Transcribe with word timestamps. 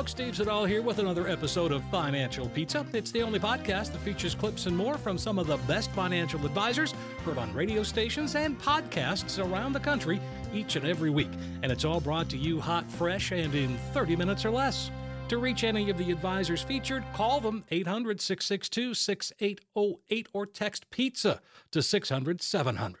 Folks, 0.00 0.12
Steve 0.12 0.34
Siddall 0.34 0.64
here 0.64 0.80
with 0.80 0.98
another 0.98 1.28
episode 1.28 1.72
of 1.72 1.84
Financial 1.90 2.48
Pizza. 2.48 2.86
It's 2.94 3.10
the 3.10 3.22
only 3.22 3.38
podcast 3.38 3.92
that 3.92 3.98
features 3.98 4.34
clips 4.34 4.64
and 4.64 4.74
more 4.74 4.96
from 4.96 5.18
some 5.18 5.38
of 5.38 5.46
the 5.46 5.58
best 5.68 5.90
financial 5.90 6.42
advisors 6.46 6.94
heard 7.22 7.36
on 7.36 7.52
radio 7.52 7.82
stations 7.82 8.34
and 8.34 8.58
podcasts 8.58 9.38
around 9.38 9.74
the 9.74 9.80
country 9.80 10.18
each 10.54 10.76
and 10.76 10.86
every 10.86 11.10
week. 11.10 11.28
And 11.62 11.70
it's 11.70 11.84
all 11.84 12.00
brought 12.00 12.30
to 12.30 12.38
you 12.38 12.58
hot, 12.58 12.90
fresh, 12.90 13.30
and 13.32 13.54
in 13.54 13.76
30 13.92 14.16
minutes 14.16 14.46
or 14.46 14.50
less. 14.50 14.90
To 15.28 15.36
reach 15.36 15.64
any 15.64 15.90
of 15.90 15.98
the 15.98 16.10
advisors 16.10 16.62
featured, 16.62 17.04
call 17.12 17.42
them 17.42 17.62
800 17.70 18.22
662 18.22 18.94
6808 18.94 20.28
or 20.32 20.46
text 20.46 20.88
pizza 20.88 21.42
to 21.72 21.82
600 21.82 22.40
700. 22.40 23.00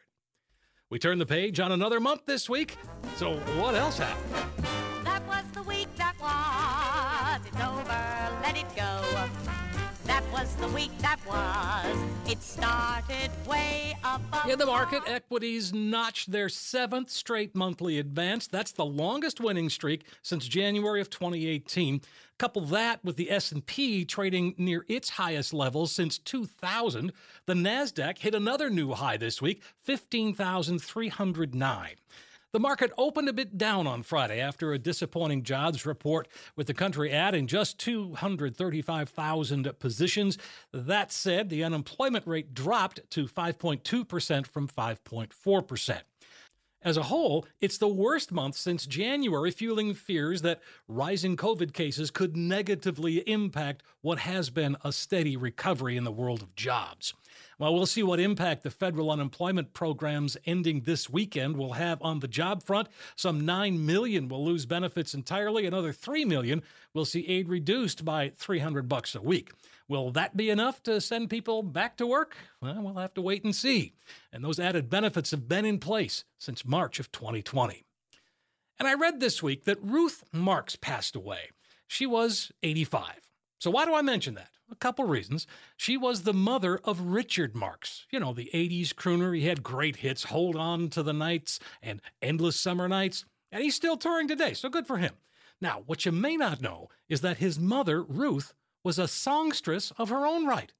We 0.90 0.98
turn 0.98 1.18
the 1.18 1.24
page 1.24 1.60
on 1.60 1.72
another 1.72 1.98
month 1.98 2.26
this 2.26 2.50
week. 2.50 2.76
So, 3.16 3.36
what 3.56 3.74
else 3.74 3.96
happened? 3.96 4.49
Was 10.40 10.54
the 10.56 10.68
week 10.68 10.96
that 10.98 11.18
was. 11.26 12.30
It 12.30 12.42
started 12.42 13.30
way 13.46 13.94
above. 14.02 14.48
In 14.48 14.58
the 14.58 14.64
market, 14.64 15.02
equities 15.06 15.74
notched 15.74 16.32
their 16.32 16.48
seventh 16.48 17.10
straight 17.10 17.54
monthly 17.54 17.98
advance. 17.98 18.46
That's 18.46 18.72
the 18.72 18.86
longest 18.86 19.38
winning 19.40 19.68
streak 19.68 20.06
since 20.22 20.48
January 20.48 21.02
of 21.02 21.10
2018. 21.10 22.00
Couple 22.38 22.62
that 22.62 23.04
with 23.04 23.16
the 23.16 23.30
S&P 23.30 24.06
trading 24.06 24.54
near 24.56 24.86
its 24.88 25.10
highest 25.10 25.52
levels 25.52 25.92
since 25.92 26.16
2000, 26.16 27.12
the 27.44 27.52
Nasdaq 27.52 28.16
hit 28.18 28.34
another 28.34 28.70
new 28.70 28.92
high 28.92 29.18
this 29.18 29.42
week, 29.42 29.62
15,309. 29.82 31.96
The 32.52 32.58
market 32.58 32.90
opened 32.98 33.28
a 33.28 33.32
bit 33.32 33.56
down 33.56 33.86
on 33.86 34.02
Friday 34.02 34.40
after 34.40 34.72
a 34.72 34.78
disappointing 34.78 35.44
jobs 35.44 35.86
report, 35.86 36.26
with 36.56 36.66
the 36.66 36.74
country 36.74 37.12
adding 37.12 37.46
just 37.46 37.78
235,000 37.78 39.78
positions. 39.78 40.36
That 40.72 41.12
said, 41.12 41.48
the 41.48 41.62
unemployment 41.62 42.26
rate 42.26 42.52
dropped 42.52 43.08
to 43.10 43.28
5.2% 43.28 44.46
from 44.48 44.66
5.4%. 44.66 46.00
As 46.82 46.96
a 46.96 47.04
whole, 47.04 47.46
it's 47.60 47.78
the 47.78 47.86
worst 47.86 48.32
month 48.32 48.56
since 48.56 48.84
January, 48.84 49.52
fueling 49.52 49.94
fears 49.94 50.42
that 50.42 50.60
rising 50.88 51.36
COVID 51.36 51.72
cases 51.72 52.10
could 52.10 52.36
negatively 52.36 53.18
impact 53.28 53.84
what 54.00 54.20
has 54.20 54.50
been 54.50 54.76
a 54.82 54.90
steady 54.90 55.36
recovery 55.36 55.96
in 55.96 56.02
the 56.02 56.10
world 56.10 56.42
of 56.42 56.56
jobs. 56.56 57.14
Well, 57.60 57.74
we'll 57.74 57.84
see 57.84 58.02
what 58.02 58.20
impact 58.20 58.62
the 58.62 58.70
federal 58.70 59.10
unemployment 59.10 59.74
programs 59.74 60.34
ending 60.46 60.80
this 60.80 61.10
weekend 61.10 61.58
will 61.58 61.74
have 61.74 62.00
on 62.00 62.20
the 62.20 62.26
job 62.26 62.62
front. 62.62 62.88
Some 63.16 63.44
9 63.44 63.84
million 63.84 64.28
will 64.28 64.42
lose 64.42 64.64
benefits 64.64 65.12
entirely, 65.12 65.66
another 65.66 65.92
3 65.92 66.24
million 66.24 66.62
will 66.94 67.04
see 67.04 67.28
aid 67.28 67.50
reduced 67.50 68.02
by 68.02 68.30
300 68.34 68.88
bucks 68.88 69.14
a 69.14 69.20
week. 69.20 69.52
Will 69.88 70.10
that 70.12 70.38
be 70.38 70.48
enough 70.48 70.82
to 70.84 71.02
send 71.02 71.28
people 71.28 71.62
back 71.62 71.98
to 71.98 72.06
work? 72.06 72.34
Well, 72.62 72.80
we'll 72.80 72.94
have 72.94 73.12
to 73.12 73.22
wait 73.22 73.44
and 73.44 73.54
see. 73.54 73.92
And 74.32 74.42
those 74.42 74.58
added 74.58 74.88
benefits 74.88 75.30
have 75.30 75.46
been 75.46 75.66
in 75.66 75.80
place 75.80 76.24
since 76.38 76.64
March 76.64 76.98
of 76.98 77.12
2020. 77.12 77.84
And 78.78 78.88
I 78.88 78.94
read 78.94 79.20
this 79.20 79.42
week 79.42 79.64
that 79.64 79.76
Ruth 79.82 80.24
Marx 80.32 80.76
passed 80.76 81.14
away. 81.14 81.50
She 81.86 82.06
was 82.06 82.52
85. 82.62 83.29
So 83.60 83.70
why 83.70 83.84
do 83.84 83.94
I 83.94 84.00
mention 84.00 84.34
that? 84.34 84.48
A 84.72 84.74
couple 84.74 85.04
reasons. 85.04 85.46
She 85.76 85.96
was 85.96 86.22
the 86.22 86.32
mother 86.32 86.80
of 86.82 87.00
Richard 87.00 87.54
Marx. 87.54 88.06
You 88.10 88.18
know, 88.18 88.32
the 88.32 88.50
80s 88.54 88.94
crooner. 88.94 89.36
He 89.36 89.46
had 89.46 89.62
great 89.62 89.96
hits, 89.96 90.24
Hold 90.24 90.56
On 90.56 90.88
to 90.88 91.02
the 91.02 91.12
Nights 91.12 91.60
and 91.82 92.00
Endless 92.22 92.58
Summer 92.58 92.88
Nights. 92.88 93.26
And 93.52 93.62
he's 93.62 93.74
still 93.74 93.98
touring 93.98 94.28
today, 94.28 94.54
so 94.54 94.70
good 94.70 94.86
for 94.86 94.96
him. 94.96 95.12
Now, 95.60 95.82
what 95.84 96.06
you 96.06 96.12
may 96.12 96.38
not 96.38 96.62
know 96.62 96.88
is 97.08 97.20
that 97.20 97.36
his 97.36 97.58
mother, 97.58 98.02
Ruth, 98.02 98.54
was 98.82 98.98
a 98.98 99.06
songstress 99.06 99.92
of 99.98 100.08
her 100.08 100.24
own 100.24 100.46
right. 100.46 100.72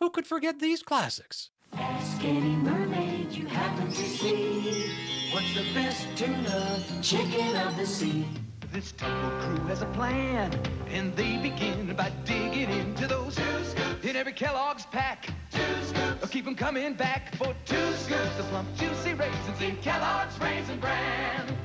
Who 0.00 0.10
could 0.10 0.26
forget 0.26 0.58
these 0.58 0.82
classics? 0.82 1.50
Ask 1.74 2.24
any 2.24 2.56
mermaid 2.56 3.30
you 3.30 3.46
happen 3.46 3.88
to 3.88 3.94
see. 3.94 4.90
What's 5.32 5.54
the 5.54 5.74
best 5.74 6.06
tuna 6.16 6.82
chicken 7.02 7.56
of 7.56 7.76
the 7.76 7.86
sea? 7.86 8.26
This 8.72 8.92
tumble 8.92 9.30
crew 9.40 9.64
has 9.66 9.82
a 9.82 9.86
plan, 9.86 10.52
and 10.88 11.14
they 11.16 11.38
begin 11.38 11.94
by 11.96 12.10
digging 12.24 12.70
into 12.70 13.06
those 13.06 13.34
two 13.34 13.64
scoops 13.64 14.04
in 14.04 14.16
every 14.16 14.32
Kellogg's 14.32 14.84
pack. 14.86 15.26
Two 15.50 15.84
scoops, 15.84 16.28
keep 16.30 16.46
'em 16.46 16.54
coming 16.54 16.94
back 16.94 17.34
for 17.36 17.54
two 17.64 17.92
scoops 17.94 18.38
of 18.38 18.46
plump, 18.50 18.68
juicy 18.76 19.14
raisins 19.14 19.60
in 19.62 19.76
Kellogg's 19.78 20.38
Raisin 20.38 20.78
Bran. 20.78 21.56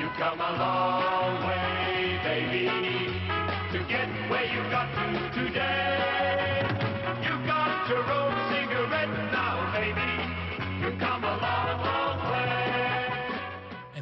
You've 0.00 0.12
come 0.14 0.40
a 0.40 0.52
long 0.58 1.46
way, 1.46 2.18
baby, 2.24 2.66
to 3.72 3.78
get 3.84 4.08
where 4.28 4.44
you 4.44 4.62
got 4.70 4.92
to 4.94 5.27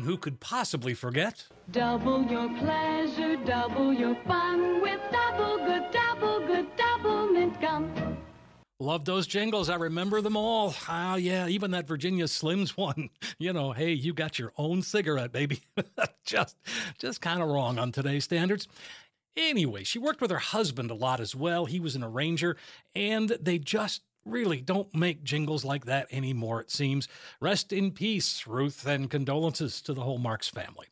who 0.07 0.17
could 0.17 0.39
possibly 0.39 0.95
forget? 0.95 1.45
Double 1.73 2.23
your 2.23 2.49
pleasure, 2.61 3.37
double 3.45 3.93
your 3.93 4.15
fun 4.25 4.81
with 4.81 5.01
double 5.11 5.59
good, 5.59 5.91
double 5.91 6.47
good, 6.47 6.67
Doublemint 6.77 7.61
gum. 7.61 8.17
Love 8.79 9.05
those 9.05 9.27
jingles. 9.27 9.69
I 9.69 9.75
remember 9.75 10.21
them 10.21 10.37
all. 10.37 10.75
Oh, 10.89 11.17
yeah, 11.17 11.49
even 11.49 11.73
that 11.73 11.89
Virginia 11.89 12.27
Slims 12.27 12.71
one. 12.77 13.11
You 13.39 13.53
know, 13.53 13.73
hey, 13.73 13.93
you 13.93 14.15
got 14.15 14.39
your 14.39 14.53
own 14.57 14.83
cigarette, 14.83 15.33
baby. 15.33 15.61
just 16.25 16.57
just 16.99 17.21
kind 17.21 17.43
of 17.43 17.49
wrong 17.49 17.79
on 17.79 17.91
today's 17.91 18.25
standards. 18.25 18.69
Anyway, 19.37 19.83
she 19.83 19.99
worked 19.99 20.21
with 20.21 20.31
her 20.31 20.39
husband 20.39 20.91
a 20.91 20.95
lot 20.95 21.19
as 21.19 21.35
well. 21.35 21.65
He 21.65 21.81
was 21.81 21.97
an 21.97 22.05
arranger, 22.05 22.57
and 22.95 23.31
they 23.41 23.59
just 23.59 24.03
really 24.27 24.61
don't 24.61 24.95
make 24.95 25.23
jingles 25.23 25.65
like 25.65 25.87
that 25.87 26.07
anymore, 26.11 26.61
it 26.61 26.71
seems. 26.71 27.09
Rest 27.41 27.73
in 27.73 27.93
peace, 27.93 28.47
Ruth, 28.47 28.87
and 28.87 29.09
condolences 29.11 29.81
to 29.83 29.95
the 29.95 30.03
whole 30.03 30.19
Marx 30.19 30.49
family. 30.49 30.89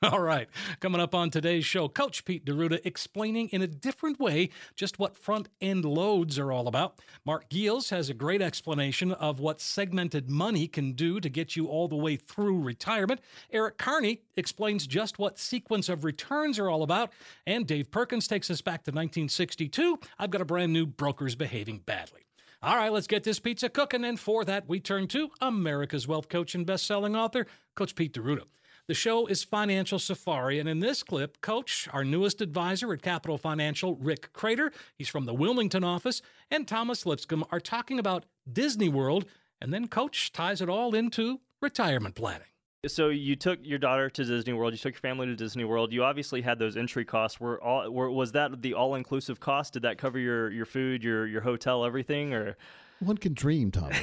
All 0.12 0.20
right, 0.20 0.48
coming 0.78 1.00
up 1.00 1.12
on 1.12 1.28
today's 1.28 1.66
show, 1.66 1.88
Coach 1.88 2.24
Pete 2.24 2.44
D'Arruda 2.44 2.78
explaining 2.84 3.48
in 3.48 3.62
a 3.62 3.66
different 3.66 4.20
way 4.20 4.50
just 4.76 5.00
what 5.00 5.16
front 5.16 5.48
end 5.60 5.84
loads 5.84 6.38
are 6.38 6.52
all 6.52 6.68
about. 6.68 7.00
Mark 7.24 7.50
Giels 7.50 7.90
has 7.90 8.08
a 8.08 8.14
great 8.14 8.40
explanation 8.40 9.10
of 9.10 9.40
what 9.40 9.60
segmented 9.60 10.30
money 10.30 10.68
can 10.68 10.92
do 10.92 11.18
to 11.18 11.28
get 11.28 11.56
you 11.56 11.66
all 11.66 11.88
the 11.88 11.96
way 11.96 12.14
through 12.14 12.60
retirement. 12.60 13.20
Eric 13.50 13.76
Kearney 13.76 14.20
explains 14.36 14.86
just 14.86 15.18
what 15.18 15.36
sequence 15.36 15.88
of 15.88 16.04
returns 16.04 16.60
are 16.60 16.70
all 16.70 16.84
about. 16.84 17.10
And 17.44 17.66
Dave 17.66 17.90
Perkins 17.90 18.28
takes 18.28 18.52
us 18.52 18.62
back 18.62 18.84
to 18.84 18.92
1962. 18.92 19.98
I've 20.16 20.30
got 20.30 20.40
a 20.40 20.44
brand 20.44 20.72
new 20.72 20.86
Brokers 20.86 21.34
Behaving 21.34 21.78
Badly. 21.78 22.27
All 22.60 22.74
right, 22.74 22.92
let's 22.92 23.06
get 23.06 23.22
this 23.22 23.38
pizza 23.38 23.68
cooking. 23.68 24.04
And 24.04 24.18
for 24.18 24.44
that, 24.44 24.68
we 24.68 24.80
turn 24.80 25.06
to 25.08 25.30
America's 25.40 26.08
wealth 26.08 26.28
coach 26.28 26.56
and 26.56 26.66
best-selling 26.66 27.14
author, 27.14 27.46
Coach 27.76 27.94
Pete 27.94 28.12
D'Arruda. 28.12 28.42
The 28.88 28.94
show 28.94 29.26
is 29.26 29.44
Financial 29.44 29.98
Safari, 30.00 30.58
and 30.58 30.68
in 30.68 30.80
this 30.80 31.04
clip, 31.04 31.40
Coach, 31.40 31.88
our 31.92 32.04
newest 32.04 32.40
advisor 32.40 32.92
at 32.92 33.02
Capital 33.02 33.38
Financial, 33.38 33.94
Rick 33.96 34.32
Crater, 34.32 34.72
he's 34.96 35.10
from 35.10 35.26
the 35.26 35.34
Wilmington 35.34 35.84
office, 35.84 36.20
and 36.50 36.66
Thomas 36.66 37.06
Lipscomb 37.06 37.44
are 37.52 37.60
talking 37.60 37.98
about 37.98 38.24
Disney 38.50 38.88
World, 38.88 39.26
and 39.60 39.72
then 39.72 39.86
Coach 39.86 40.32
ties 40.32 40.60
it 40.60 40.68
all 40.68 40.94
into 40.94 41.40
retirement 41.60 42.14
planning. 42.14 42.48
So 42.88 43.08
you 43.08 43.36
took 43.36 43.60
your 43.62 43.78
daughter 43.78 44.10
to 44.10 44.24
Disney 44.24 44.52
World. 44.52 44.72
You 44.72 44.78
took 44.78 44.94
your 44.94 45.00
family 45.00 45.26
to 45.26 45.36
Disney 45.36 45.64
World. 45.64 45.92
You 45.92 46.04
obviously 46.04 46.42
had 46.42 46.58
those 46.58 46.76
entry 46.76 47.04
costs. 47.04 47.38
Were 47.40 47.62
all 47.62 47.90
were, 47.90 48.10
was 48.10 48.32
that 48.32 48.62
the 48.62 48.74
all 48.74 48.94
inclusive 48.94 49.40
cost? 49.40 49.74
Did 49.74 49.82
that 49.82 49.98
cover 49.98 50.18
your, 50.18 50.50
your 50.50 50.66
food, 50.66 51.02
your 51.02 51.26
your 51.26 51.42
hotel, 51.42 51.84
everything, 51.84 52.32
or? 52.32 52.56
One 53.00 53.16
can 53.16 53.32
dream, 53.32 53.70
Thomas. 53.70 54.02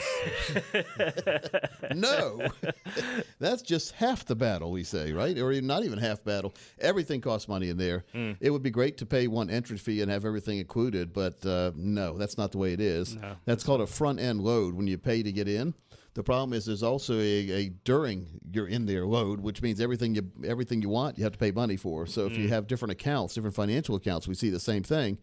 no, 1.93 2.47
that's 3.39 3.61
just 3.61 3.91
half 3.91 4.23
the 4.23 4.37
battle, 4.37 4.71
we 4.71 4.85
say, 4.85 5.11
right? 5.11 5.37
Or 5.37 5.51
not 5.59 5.83
even 5.83 5.99
half 5.99 6.23
battle. 6.23 6.53
Everything 6.79 7.19
costs 7.19 7.49
money 7.49 7.67
in 7.67 7.77
there. 7.77 8.05
It 8.39 8.51
would 8.51 8.63
be 8.63 8.69
great 8.69 8.97
to 8.99 9.05
pay 9.05 9.27
one 9.27 9.49
entry 9.49 9.77
fee 9.77 10.01
and 10.01 10.09
have 10.09 10.23
everything 10.23 10.59
included, 10.59 11.11
but 11.11 11.45
uh, 11.45 11.71
no, 11.75 12.17
that's 12.17 12.37
not 12.37 12.53
the 12.53 12.57
way 12.57 12.71
it 12.71 12.79
is. 12.79 13.17
That's 13.43 13.65
called 13.65 13.81
a 13.81 13.87
front 13.87 14.21
end 14.21 14.39
load 14.39 14.75
when 14.75 14.87
you 14.87 14.97
pay 14.97 15.23
to 15.23 15.31
get 15.31 15.49
in. 15.49 15.73
The 16.15 16.23
problem 16.23 16.53
is 16.53 16.65
there's 16.65 16.81
also 16.81 17.19
a, 17.19 17.51
a 17.51 17.69
during 17.83 18.39
you're 18.51 18.67
in 18.67 18.85
there 18.85 19.05
load, 19.05 19.41
which 19.41 19.61
means 19.61 19.81
everything 19.81 20.15
you 20.15 20.31
everything 20.45 20.81
you 20.81 20.89
want 20.89 21.17
you 21.17 21.25
have 21.25 21.33
to 21.33 21.39
pay 21.39 21.51
money 21.51 21.75
for. 21.75 22.07
So 22.07 22.25
if 22.25 22.37
you 22.37 22.47
have 22.49 22.67
different 22.67 22.93
accounts, 22.93 23.35
different 23.35 23.55
financial 23.55 23.95
accounts, 23.95 24.27
we 24.27 24.33
see 24.33 24.49
the 24.49 24.59
same 24.59 24.81
thing. 24.81 25.17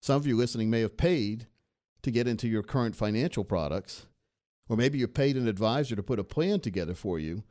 Some 0.00 0.16
of 0.16 0.26
you 0.26 0.36
listening 0.36 0.70
may 0.70 0.80
have 0.80 0.96
paid 0.96 1.48
to 2.02 2.12
get 2.12 2.28
into 2.28 2.46
your 2.46 2.62
current 2.62 2.94
financial 2.94 3.42
products, 3.42 4.06
or 4.68 4.76
maybe 4.76 4.98
you 4.98 5.08
paid 5.08 5.36
an 5.36 5.48
advisor 5.48 5.96
to 5.96 6.02
put 6.02 6.20
a 6.20 6.24
plan 6.24 6.60
together 6.60 6.94
for 6.94 7.18
you. 7.18 7.42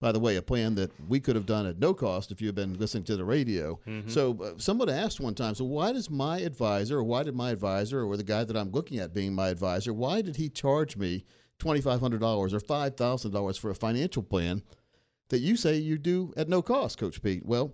By 0.00 0.10
the 0.10 0.18
way, 0.18 0.34
a 0.34 0.42
plan 0.42 0.74
that 0.76 0.90
we 1.08 1.20
could 1.20 1.36
have 1.36 1.46
done 1.46 1.66
at 1.66 1.78
no 1.78 1.92
cost 1.94 2.32
if 2.32 2.40
you 2.40 2.48
had 2.48 2.54
been 2.56 2.74
listening 2.78 3.04
to 3.04 3.16
the 3.16 3.24
radio. 3.24 3.78
So, 4.08 4.36
uh, 4.42 4.52
someone 4.56 4.88
asked 4.88 5.20
one 5.20 5.34
time, 5.34 5.54
so 5.54 5.64
why 5.66 5.92
does 5.92 6.08
my 6.08 6.40
advisor, 6.40 6.98
or 6.98 7.04
why 7.04 7.22
did 7.22 7.36
my 7.36 7.50
advisor, 7.50 8.02
or 8.02 8.16
the 8.16 8.24
guy 8.24 8.42
that 8.44 8.56
I'm 8.56 8.70
looking 8.72 8.98
at 8.98 9.12
being 9.12 9.34
my 9.34 9.50
advisor, 9.50 9.92
why 9.92 10.22
did 10.22 10.36
he 10.36 10.48
charge 10.48 10.96
me 10.96 11.26
$2,500 11.60 12.52
or 12.52 12.58
$5,000 12.58 13.58
for 13.58 13.70
a 13.70 13.74
financial 13.74 14.22
plan 14.22 14.62
that 15.28 15.38
you 15.38 15.56
say 15.56 15.76
you 15.76 15.98
do 15.98 16.32
at 16.36 16.48
no 16.48 16.62
cost, 16.62 16.98
Coach 16.98 17.22
Pete? 17.22 17.44
Well, 17.46 17.72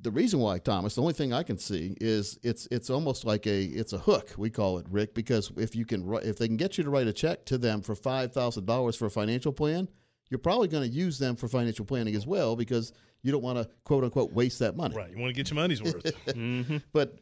the 0.00 0.10
reason 0.10 0.40
why, 0.40 0.58
Thomas, 0.58 0.94
the 0.94 1.00
only 1.00 1.14
thing 1.14 1.32
I 1.32 1.42
can 1.42 1.56
see 1.56 1.96
is 2.00 2.38
it's 2.42 2.68
it's 2.70 2.90
almost 2.90 3.24
like 3.24 3.46
a 3.46 3.64
it's 3.64 3.94
a 3.94 3.98
hook 3.98 4.34
we 4.36 4.50
call 4.50 4.78
it, 4.78 4.86
Rick, 4.90 5.14
because 5.14 5.50
if 5.56 5.74
you 5.74 5.86
can 5.86 6.12
if 6.22 6.36
they 6.36 6.46
can 6.46 6.58
get 6.58 6.76
you 6.76 6.84
to 6.84 6.90
write 6.90 7.06
a 7.06 7.12
check 7.14 7.46
to 7.46 7.56
them 7.56 7.80
for 7.80 7.94
five 7.94 8.32
thousand 8.32 8.66
dollars 8.66 8.94
for 8.94 9.06
a 9.06 9.10
financial 9.10 9.52
plan, 9.52 9.88
you're 10.28 10.38
probably 10.38 10.68
going 10.68 10.88
to 10.88 10.94
use 10.94 11.18
them 11.18 11.34
for 11.34 11.48
financial 11.48 11.86
planning 11.86 12.14
as 12.14 12.26
well 12.26 12.56
because 12.56 12.92
you 13.22 13.32
don't 13.32 13.42
want 13.42 13.58
to 13.58 13.68
quote 13.84 14.04
unquote 14.04 14.32
waste 14.32 14.58
that 14.58 14.76
money. 14.76 14.94
Right. 14.94 15.10
You 15.10 15.18
want 15.18 15.34
to 15.34 15.34
get 15.34 15.50
your 15.50 15.56
money's 15.56 15.82
worth. 15.82 16.04
Mm-hmm. 16.26 16.78
But 16.92 17.16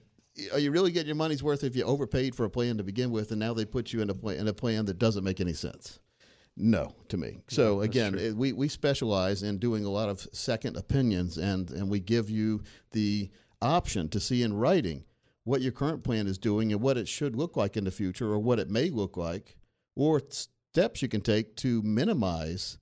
are 0.52 0.58
you 0.58 0.70
really 0.70 0.92
getting 0.92 1.08
your 1.08 1.16
money's 1.16 1.42
worth 1.42 1.64
if 1.64 1.76
you 1.76 1.84
overpaid 1.84 2.34
for 2.34 2.44
a 2.44 2.50
plan 2.50 2.76
to 2.78 2.84
begin 2.84 3.10
with, 3.10 3.30
and 3.30 3.40
now 3.40 3.54
they 3.54 3.64
put 3.64 3.92
you 3.92 4.00
in 4.00 4.10
a 4.10 4.14
plan, 4.14 4.38
in 4.38 4.48
a 4.48 4.52
plan 4.52 4.84
that 4.86 4.98
doesn't 4.98 5.24
make 5.24 5.40
any 5.40 5.52
sense? 5.52 6.00
No, 6.56 6.94
to 7.08 7.16
me. 7.16 7.38
So 7.48 7.80
again, 7.80 8.16
it, 8.16 8.36
we 8.36 8.52
we 8.52 8.68
specialize 8.68 9.42
in 9.42 9.58
doing 9.58 9.84
a 9.84 9.90
lot 9.90 10.08
of 10.08 10.20
second 10.32 10.76
opinions, 10.76 11.36
and 11.36 11.70
and 11.70 11.90
we 11.90 11.98
give 11.98 12.30
you 12.30 12.62
the 12.92 13.30
option 13.60 14.08
to 14.10 14.20
see 14.20 14.42
in 14.42 14.52
writing 14.54 15.04
what 15.44 15.62
your 15.62 15.72
current 15.72 16.04
plan 16.04 16.26
is 16.26 16.38
doing 16.38 16.72
and 16.72 16.80
what 16.80 16.96
it 16.96 17.08
should 17.08 17.36
look 17.36 17.56
like 17.56 17.76
in 17.76 17.84
the 17.84 17.90
future, 17.90 18.30
or 18.32 18.38
what 18.38 18.58
it 18.58 18.70
may 18.70 18.88
look 18.88 19.16
like, 19.16 19.56
or 19.96 20.22
steps 20.28 21.02
you 21.02 21.08
can 21.08 21.20
take 21.20 21.56
to 21.56 21.82
minimize 21.82 22.78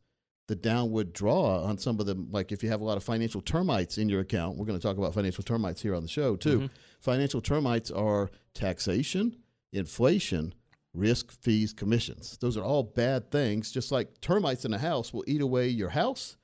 the 0.52 0.56
downward 0.56 1.14
draw 1.14 1.64
on 1.64 1.78
some 1.78 1.98
of 1.98 2.04
them. 2.04 2.28
Like 2.30 2.52
if 2.52 2.62
you 2.62 2.68
have 2.68 2.82
a 2.82 2.84
lot 2.84 2.98
of 2.98 3.02
financial 3.02 3.40
termites 3.40 3.96
in 3.96 4.10
your 4.10 4.20
account, 4.20 4.58
we're 4.58 4.66
going 4.66 4.78
to 4.78 4.86
talk 4.86 4.98
about 4.98 5.14
financial 5.14 5.42
termites 5.42 5.80
here 5.80 5.94
on 5.94 6.02
the 6.02 6.08
show 6.08 6.36
too. 6.36 6.58
Mm-hmm. 6.58 6.66
Financial 7.00 7.40
termites 7.40 7.90
are 7.90 8.30
taxation, 8.52 9.34
inflation, 9.72 10.52
risk, 10.92 11.32
fees, 11.40 11.72
commissions. 11.72 12.36
Those 12.38 12.58
are 12.58 12.62
all 12.62 12.82
bad 12.82 13.30
things. 13.30 13.72
Just 13.72 13.90
like 13.90 14.20
termites 14.20 14.66
in 14.66 14.74
a 14.74 14.78
house 14.78 15.14
will 15.14 15.24
eat 15.26 15.40
away 15.40 15.68
your 15.68 15.88
house, 15.88 16.36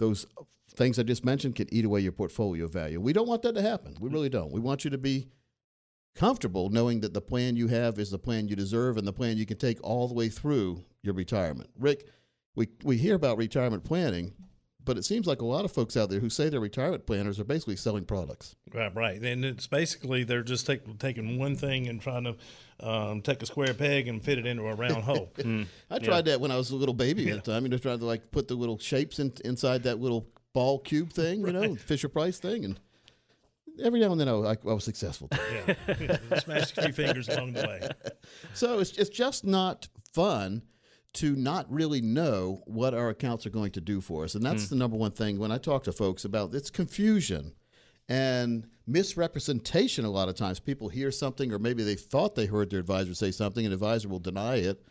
those 0.00 0.26
things 0.74 0.98
I 0.98 1.04
just 1.04 1.24
mentioned 1.24 1.54
can 1.54 1.72
eat 1.72 1.84
away 1.84 2.00
your 2.00 2.10
portfolio 2.10 2.66
value. 2.66 3.00
We 3.00 3.12
don't 3.12 3.28
want 3.28 3.42
that 3.42 3.54
to 3.54 3.62
happen. 3.62 3.94
We 4.00 4.10
really 4.10 4.30
don't. 4.30 4.50
We 4.50 4.58
want 4.58 4.84
you 4.84 4.90
to 4.90 4.98
be 4.98 5.28
comfortable 6.16 6.70
knowing 6.70 6.98
that 7.02 7.14
the 7.14 7.20
plan 7.20 7.54
you 7.54 7.68
have 7.68 8.00
is 8.00 8.10
the 8.10 8.18
plan 8.18 8.48
you 8.48 8.56
deserve 8.56 8.96
and 8.96 9.06
the 9.06 9.12
plan 9.12 9.36
you 9.36 9.46
can 9.46 9.58
take 9.58 9.78
all 9.84 10.08
the 10.08 10.14
way 10.14 10.28
through 10.28 10.82
your 11.04 11.14
retirement. 11.14 11.70
Rick, 11.78 12.08
we, 12.58 12.68
we 12.82 12.98
hear 12.98 13.14
about 13.14 13.38
retirement 13.38 13.84
planning, 13.84 14.34
but 14.84 14.98
it 14.98 15.04
seems 15.04 15.26
like 15.26 15.40
a 15.40 15.46
lot 15.46 15.64
of 15.64 15.70
folks 15.70 15.96
out 15.96 16.10
there 16.10 16.18
who 16.18 16.28
say 16.28 16.48
they're 16.48 16.58
retirement 16.60 17.06
planners 17.06 17.38
are 17.38 17.44
basically 17.44 17.76
selling 17.76 18.04
products. 18.04 18.56
Right, 18.74 18.92
right, 18.94 19.20
and 19.22 19.44
it's 19.44 19.66
basically 19.68 20.24
they're 20.24 20.42
just 20.42 20.66
take, 20.66 20.98
taking 20.98 21.38
one 21.38 21.54
thing 21.56 21.86
and 21.86 22.00
trying 22.00 22.24
to 22.24 22.36
um, 22.80 23.22
take 23.22 23.42
a 23.42 23.46
square 23.46 23.74
peg 23.74 24.08
and 24.08 24.22
fit 24.22 24.38
it 24.38 24.46
into 24.46 24.66
a 24.66 24.74
round 24.74 25.04
hole. 25.04 25.32
I 25.90 25.98
tried 26.00 26.24
that 26.24 26.40
when 26.40 26.50
I 26.50 26.56
was 26.56 26.70
a 26.72 26.76
little 26.76 26.94
baby 26.94 27.30
at 27.30 27.44
the 27.44 27.52
time. 27.52 27.62
You 27.62 27.68
know, 27.68 27.78
trying 27.78 28.00
to 28.00 28.04
like 28.04 28.30
put 28.32 28.48
the 28.48 28.54
little 28.54 28.78
shapes 28.78 29.20
in, 29.20 29.32
inside 29.44 29.84
that 29.84 30.00
little 30.00 30.26
ball 30.52 30.80
cube 30.80 31.12
thing, 31.12 31.46
you 31.46 31.52
know, 31.52 31.76
Fisher 31.76 32.08
Price 32.08 32.38
thing, 32.38 32.64
and 32.64 32.80
every 33.82 34.00
now 34.00 34.10
and 34.10 34.20
then 34.20 34.28
I, 34.28 34.32
was- 34.32 34.58
I 34.66 34.72
was 34.72 34.84
successful. 34.84 35.28
yeah, 35.68 35.74
yeah. 36.00 36.38
smash 36.40 36.76
a 36.76 36.82
few 36.82 36.92
fingers 36.92 37.28
along 37.28 37.52
the 37.52 37.62
way. 37.62 37.88
so 38.54 38.80
it's 38.80 38.92
it's 38.98 39.10
just 39.10 39.44
not 39.44 39.86
fun 40.12 40.62
to 41.14 41.34
not 41.34 41.70
really 41.72 42.00
know 42.00 42.62
what 42.66 42.94
our 42.94 43.08
accounts 43.08 43.46
are 43.46 43.50
going 43.50 43.72
to 43.72 43.80
do 43.80 44.00
for 44.00 44.24
us, 44.24 44.34
and 44.34 44.44
that's 44.44 44.68
hmm. 44.68 44.74
the 44.74 44.78
number 44.78 44.96
one 44.96 45.12
thing 45.12 45.38
when 45.38 45.52
I 45.52 45.58
talk 45.58 45.84
to 45.84 45.92
folks 45.92 46.24
about 46.24 46.54
it's 46.54 46.70
confusion 46.70 47.54
and 48.08 48.66
misrepresentation. 48.86 50.04
A 50.04 50.10
lot 50.10 50.28
of 50.28 50.36
times, 50.36 50.60
people 50.60 50.88
hear 50.88 51.10
something, 51.10 51.52
or 51.52 51.58
maybe 51.58 51.82
they 51.82 51.94
thought 51.94 52.34
they 52.34 52.46
heard 52.46 52.70
their 52.70 52.80
advisor 52.80 53.14
say 53.14 53.30
something, 53.30 53.64
and 53.64 53.72
advisor 53.72 54.08
will 54.08 54.18
deny 54.18 54.56
it. 54.56 54.86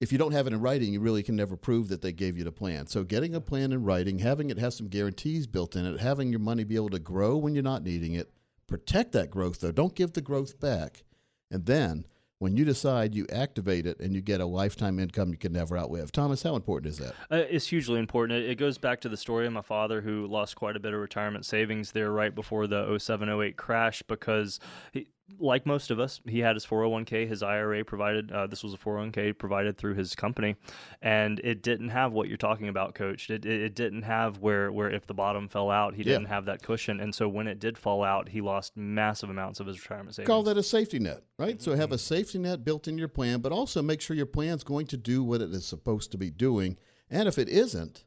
If 0.00 0.12
you 0.12 0.18
don't 0.18 0.32
have 0.32 0.46
it 0.46 0.54
in 0.54 0.62
writing, 0.62 0.94
you 0.94 1.00
really 1.00 1.22
can 1.22 1.36
never 1.36 1.56
prove 1.56 1.88
that 1.88 2.00
they 2.00 2.12
gave 2.12 2.38
you 2.38 2.44
the 2.44 2.52
plan. 2.52 2.86
So, 2.86 3.04
getting 3.04 3.34
a 3.34 3.40
plan 3.40 3.72
in 3.72 3.84
writing, 3.84 4.18
having 4.18 4.50
it 4.50 4.58
have 4.58 4.72
some 4.72 4.88
guarantees 4.88 5.46
built 5.46 5.76
in 5.76 5.84
it, 5.84 6.00
having 6.00 6.30
your 6.30 6.40
money 6.40 6.64
be 6.64 6.76
able 6.76 6.90
to 6.90 6.98
grow 6.98 7.36
when 7.36 7.54
you're 7.54 7.62
not 7.62 7.82
needing 7.82 8.14
it, 8.14 8.32
protect 8.66 9.12
that 9.12 9.30
growth 9.30 9.60
though. 9.60 9.72
Don't 9.72 9.94
give 9.94 10.12
the 10.12 10.22
growth 10.22 10.58
back. 10.58 11.02
And 11.50 11.66
then 11.66 12.06
when 12.40 12.56
you 12.56 12.64
decide 12.64 13.14
you 13.14 13.26
activate 13.30 13.86
it 13.86 14.00
and 14.00 14.14
you 14.14 14.20
get 14.22 14.40
a 14.40 14.46
lifetime 14.46 14.98
income 14.98 15.30
you 15.30 15.36
can 15.36 15.52
never 15.52 15.78
outlive. 15.78 16.10
Thomas, 16.10 16.42
how 16.42 16.56
important 16.56 16.90
is 16.90 16.98
that? 16.98 17.14
Uh, 17.30 17.44
it's 17.48 17.66
hugely 17.66 18.00
important. 18.00 18.42
It, 18.42 18.56
goes 18.56 18.78
back 18.78 19.00
to 19.02 19.08
the 19.08 19.16
story 19.16 19.46
of 19.46 19.52
my 19.52 19.62
father 19.62 20.00
who 20.00 20.26
lost 20.26 20.56
quite 20.56 20.74
a 20.74 20.80
bit 20.80 20.92
of 20.92 21.00
retirement 21.00 21.46
savings 21.46 21.92
there 21.92 22.10
right 22.10 22.34
before 22.34 22.66
the 22.66 22.98
07 22.98 23.28
08 23.28 23.56
crash 23.56 24.02
because, 24.02 24.58
he, 24.92 25.06
like 25.38 25.64
most 25.66 25.90
of 25.90 25.98
us, 26.00 26.20
he 26.26 26.40
had 26.40 26.56
his 26.56 26.66
401k, 26.66 27.28
his 27.28 27.42
IRA 27.42 27.84
provided. 27.84 28.30
Uh, 28.32 28.46
this 28.46 28.62
was 28.62 28.74
a 28.74 28.76
401k 28.76 29.36
provided 29.38 29.78
through 29.78 29.94
his 29.94 30.14
company, 30.14 30.56
and 31.02 31.38
it 31.40 31.62
didn't 31.62 31.90
have 31.90 32.12
what 32.12 32.28
you're 32.28 32.36
talking 32.36 32.68
about, 32.68 32.94
Coach. 32.94 33.30
It, 33.30 33.44
it, 33.44 33.60
it 33.62 33.74
didn't 33.74 34.02
have 34.02 34.38
where, 34.38 34.70
where 34.72 34.90
if 34.90 35.06
the 35.06 35.14
bottom 35.14 35.48
fell 35.48 35.70
out, 35.70 35.94
he 35.94 36.02
Yeah. 36.02 36.14
didn't 36.14 36.26
have 36.28 36.44
that 36.46 36.62
cushion. 36.62 37.00
And 37.00 37.14
so 37.14 37.28
when 37.28 37.46
it 37.46 37.58
did 37.58 37.78
fall 37.78 38.02
out, 38.02 38.28
he 38.28 38.40
lost 38.40 38.76
massive 38.76 39.30
amounts 39.30 39.60
of 39.60 39.66
his 39.66 39.80
retirement 39.80 40.14
savings. 40.16 40.26
Call 40.26 40.42
that 40.44 40.56
a 40.58 40.62
safety 40.62 40.98
net, 40.98 41.22
right? 41.38 41.60
So 41.62 41.74
have 41.76 41.92
a 41.92 41.98
safety 41.98 42.38
net 42.38 42.64
built 42.64 42.88
in 42.88 42.98
your 42.98 43.08
plan, 43.08 43.40
but 43.40 43.52
also 43.52 43.82
make 43.82 44.00
sure 44.00 44.16
your 44.16 44.26
plan's 44.26 44.64
going 44.64 44.86
to 44.88 44.96
do 44.96 45.22
what 45.22 45.40
it 45.40 45.50
is 45.50 45.64
supposed 45.64 46.10
to 46.12 46.18
be 46.18 46.30
doing. 46.30 46.76
And 47.10 47.26
if 47.28 47.38
it 47.38 47.48
isn't, 47.48 48.04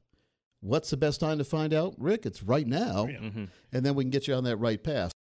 what's 0.62 0.90
the 0.90 0.98
best 0.98 1.20
time 1.20 1.38
to 1.40 1.44
find 1.44 1.74
out, 1.74 1.94
Rick? 1.98 2.26
It's 2.26 2.42
right 2.44 2.68
now. 2.68 3.06
And 3.06 3.50
then 3.86 3.96
we 3.96 4.04
can 4.04 4.12
get 4.12 4.28
you 4.28 4.34
on 4.36 4.44
that 4.46 4.58
right 4.58 4.82
path. 4.84 5.12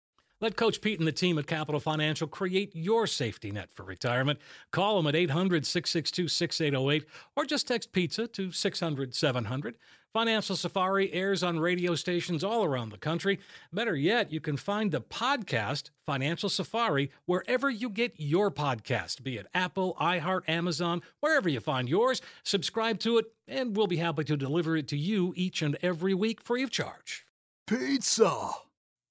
Let 0.43 0.57
Coach 0.57 0.81
Pete 0.81 0.99
and 0.99 1.07
the 1.07 1.13
team 1.13 1.37
at 1.37 1.47
Capital 1.47 1.79
Financial 1.79 2.27
create 2.27 2.75
your 2.75 3.07
safety 3.07 3.49
net 3.49 3.71
for 3.71 3.83
retirement. 3.83 4.39
Call 4.71 4.97
them 4.97 5.07
at 5.07 5.15
800 5.15 5.65
662 5.65 6.27
6808 6.27 7.07
or 7.37 7.45
just 7.45 7.65
text 7.65 7.93
pizza 7.93 8.27
to 8.27 8.51
600 8.51 9.15
700. 9.15 9.75
Financial 10.11 10.57
Safari 10.57 11.13
airs 11.13 11.43
on 11.43 11.61
radio 11.61 11.95
stations 11.95 12.43
all 12.43 12.65
around 12.65 12.89
the 12.89 12.97
country. 12.97 13.39
Better 13.71 13.95
yet, 13.95 14.33
you 14.33 14.41
can 14.41 14.57
find 14.57 14.91
the 14.91 14.99
podcast 14.99 15.91
Financial 16.05 16.49
Safari 16.49 17.09
wherever 17.25 17.69
you 17.69 17.87
get 17.87 18.13
your 18.17 18.51
podcast, 18.51 19.23
be 19.23 19.37
it 19.37 19.47
Apple, 19.53 19.95
iHeart, 19.97 20.41
Amazon, 20.49 21.01
wherever 21.21 21.47
you 21.47 21.61
find 21.61 21.87
yours. 21.87 22.21
Subscribe 22.43 22.99
to 22.99 23.17
it, 23.17 23.27
and 23.47 23.77
we'll 23.77 23.87
be 23.87 23.95
happy 23.95 24.25
to 24.25 24.35
deliver 24.35 24.75
it 24.75 24.89
to 24.89 24.97
you 24.97 25.33
each 25.37 25.61
and 25.61 25.77
every 25.81 26.13
week 26.13 26.41
free 26.41 26.63
of 26.63 26.69
charge. 26.69 27.25
Pizza. 27.65 28.51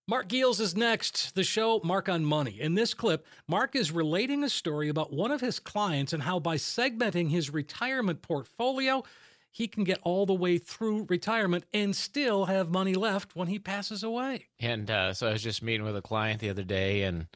Mark 0.09 0.29
Giels 0.29 0.61
is 0.61 0.77
next. 0.77 1.37
The 1.37 1.45
show 1.45 1.81
Mark 1.85 2.09
on 2.09 2.25
Money. 2.25 2.61
In 2.61 2.75
this 2.75 2.93
clip, 2.93 3.25
Mark 3.47 3.77
is 3.77 3.93
relating 3.93 4.43
a 4.43 4.49
story 4.49 4.89
about 4.89 5.13
one 5.13 5.31
of 5.31 5.41
his 5.41 5.61
clients 5.61 6.13
and 6.13 6.25
how 6.25 6.41
by 6.41 6.57
segmenting 6.57 7.31
his 7.31 7.51
retirement 7.51 8.21
portfolio, 8.21 9.05
he 9.53 9.69
can 9.69 9.85
get 9.85 10.01
all 10.03 10.27
the 10.27 10.35
way 10.35 10.59
through 10.59 11.07
retirement 11.09 11.65
and 11.73 11.95
still 11.95 12.47
have 12.47 12.69
money 12.69 12.95
left 12.95 13.37
when 13.37 13.47
he 13.47 13.61
passes 13.61 14.03
away. 14.03 14.49
And 14.59 14.91
uh, 14.91 15.13
so 15.13 15.29
I 15.29 15.33
was 15.33 15.43
just 15.43 15.63
meeting 15.63 15.87
with 15.87 15.97
a 15.97 16.03
client 16.03 16.41
the 16.41 16.51
other 16.51 16.65
day, 16.65 17.03
and 17.03 17.29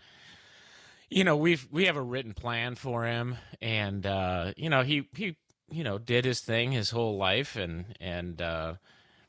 you 1.08 1.22
know 1.22 1.36
we've 1.36 1.68
we 1.70 1.84
have 1.84 1.96
a 1.96 2.02
written 2.02 2.34
plan 2.34 2.74
for 2.74 3.04
him, 3.04 3.36
and 3.60 4.04
uh, 4.04 4.54
you 4.56 4.70
know 4.70 4.82
he 4.82 5.08
he 5.14 5.36
you 5.70 5.84
know 5.84 5.98
did 5.98 6.24
his 6.24 6.40
thing 6.40 6.72
his 6.72 6.90
whole 6.90 7.16
life, 7.16 7.54
and 7.54 7.94
and 8.00 8.42
uh, 8.42 8.74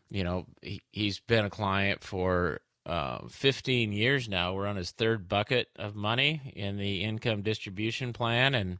you 0.10 0.24
know 0.24 0.48
he, 0.64 0.82
he's 0.92 1.20
been 1.20 1.46
a 1.46 1.52
client 1.52 2.04
for 2.04 2.62
uh, 2.88 3.28
15 3.30 3.92
years 3.92 4.28
now. 4.28 4.54
We're 4.56 4.66
on 4.66 4.78
his 4.78 4.92
third 4.92 5.28
bucket 5.30 5.70
of 5.76 5.96
money 5.96 6.54
in 6.56 6.78
the 6.78 7.04
income 7.04 7.44
distribution 7.44 8.14
plan, 8.14 8.56
and 8.56 8.80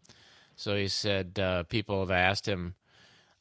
so 0.56 0.76
he 0.76 0.88
said 0.88 1.38
uh, 1.38 1.64
people 1.64 2.00
have 2.00 2.10
asked 2.12 2.48
him 2.48 2.74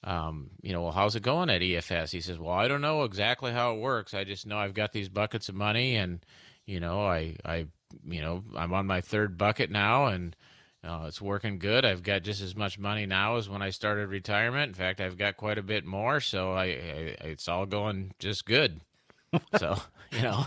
um, 0.04 0.50
you 0.62 0.72
know, 0.72 0.82
well, 0.82 0.92
how's 0.92 1.16
it 1.16 1.22
going 1.24 1.50
at 1.50 1.62
EFS? 1.62 2.12
He 2.12 2.20
says, 2.20 2.38
well, 2.38 2.52
I 2.54 2.68
don't 2.68 2.80
know 2.82 3.02
exactly 3.02 3.50
how 3.50 3.74
it 3.74 3.80
works. 3.80 4.14
I 4.14 4.22
just 4.22 4.46
know 4.46 4.56
I've 4.56 4.74
got 4.74 4.92
these 4.92 5.08
buckets 5.08 5.48
of 5.48 5.56
money, 5.56 5.96
and 5.96 6.20
you 6.64 6.78
know, 6.78 7.04
I, 7.04 7.34
I, 7.44 7.66
you 8.04 8.20
know, 8.20 8.44
I'm 8.56 8.72
on 8.72 8.86
my 8.86 9.00
third 9.00 9.36
bucket 9.38 9.70
now, 9.70 10.06
and 10.06 10.36
Uh, 10.84 11.06
it's 11.08 11.20
working 11.20 11.58
good. 11.58 11.84
I've 11.84 12.04
got 12.04 12.22
just 12.22 12.40
as 12.40 12.54
much 12.54 12.78
money 12.78 13.06
now 13.06 13.36
as 13.36 13.48
when 13.48 13.60
I 13.62 13.70
started 13.70 14.08
retirement. 14.08 14.68
In 14.68 14.74
fact, 14.74 15.00
I've 15.00 15.18
got 15.18 15.36
quite 15.36 15.58
a 15.58 15.62
bit 15.62 15.84
more. 15.84 16.20
So 16.20 16.52
I, 16.52 16.64
I 16.64 17.16
it's 17.24 17.48
all 17.48 17.66
going 17.66 18.12
just 18.20 18.46
good. 18.46 18.80
so 19.58 19.78
you 20.12 20.22
know, 20.22 20.46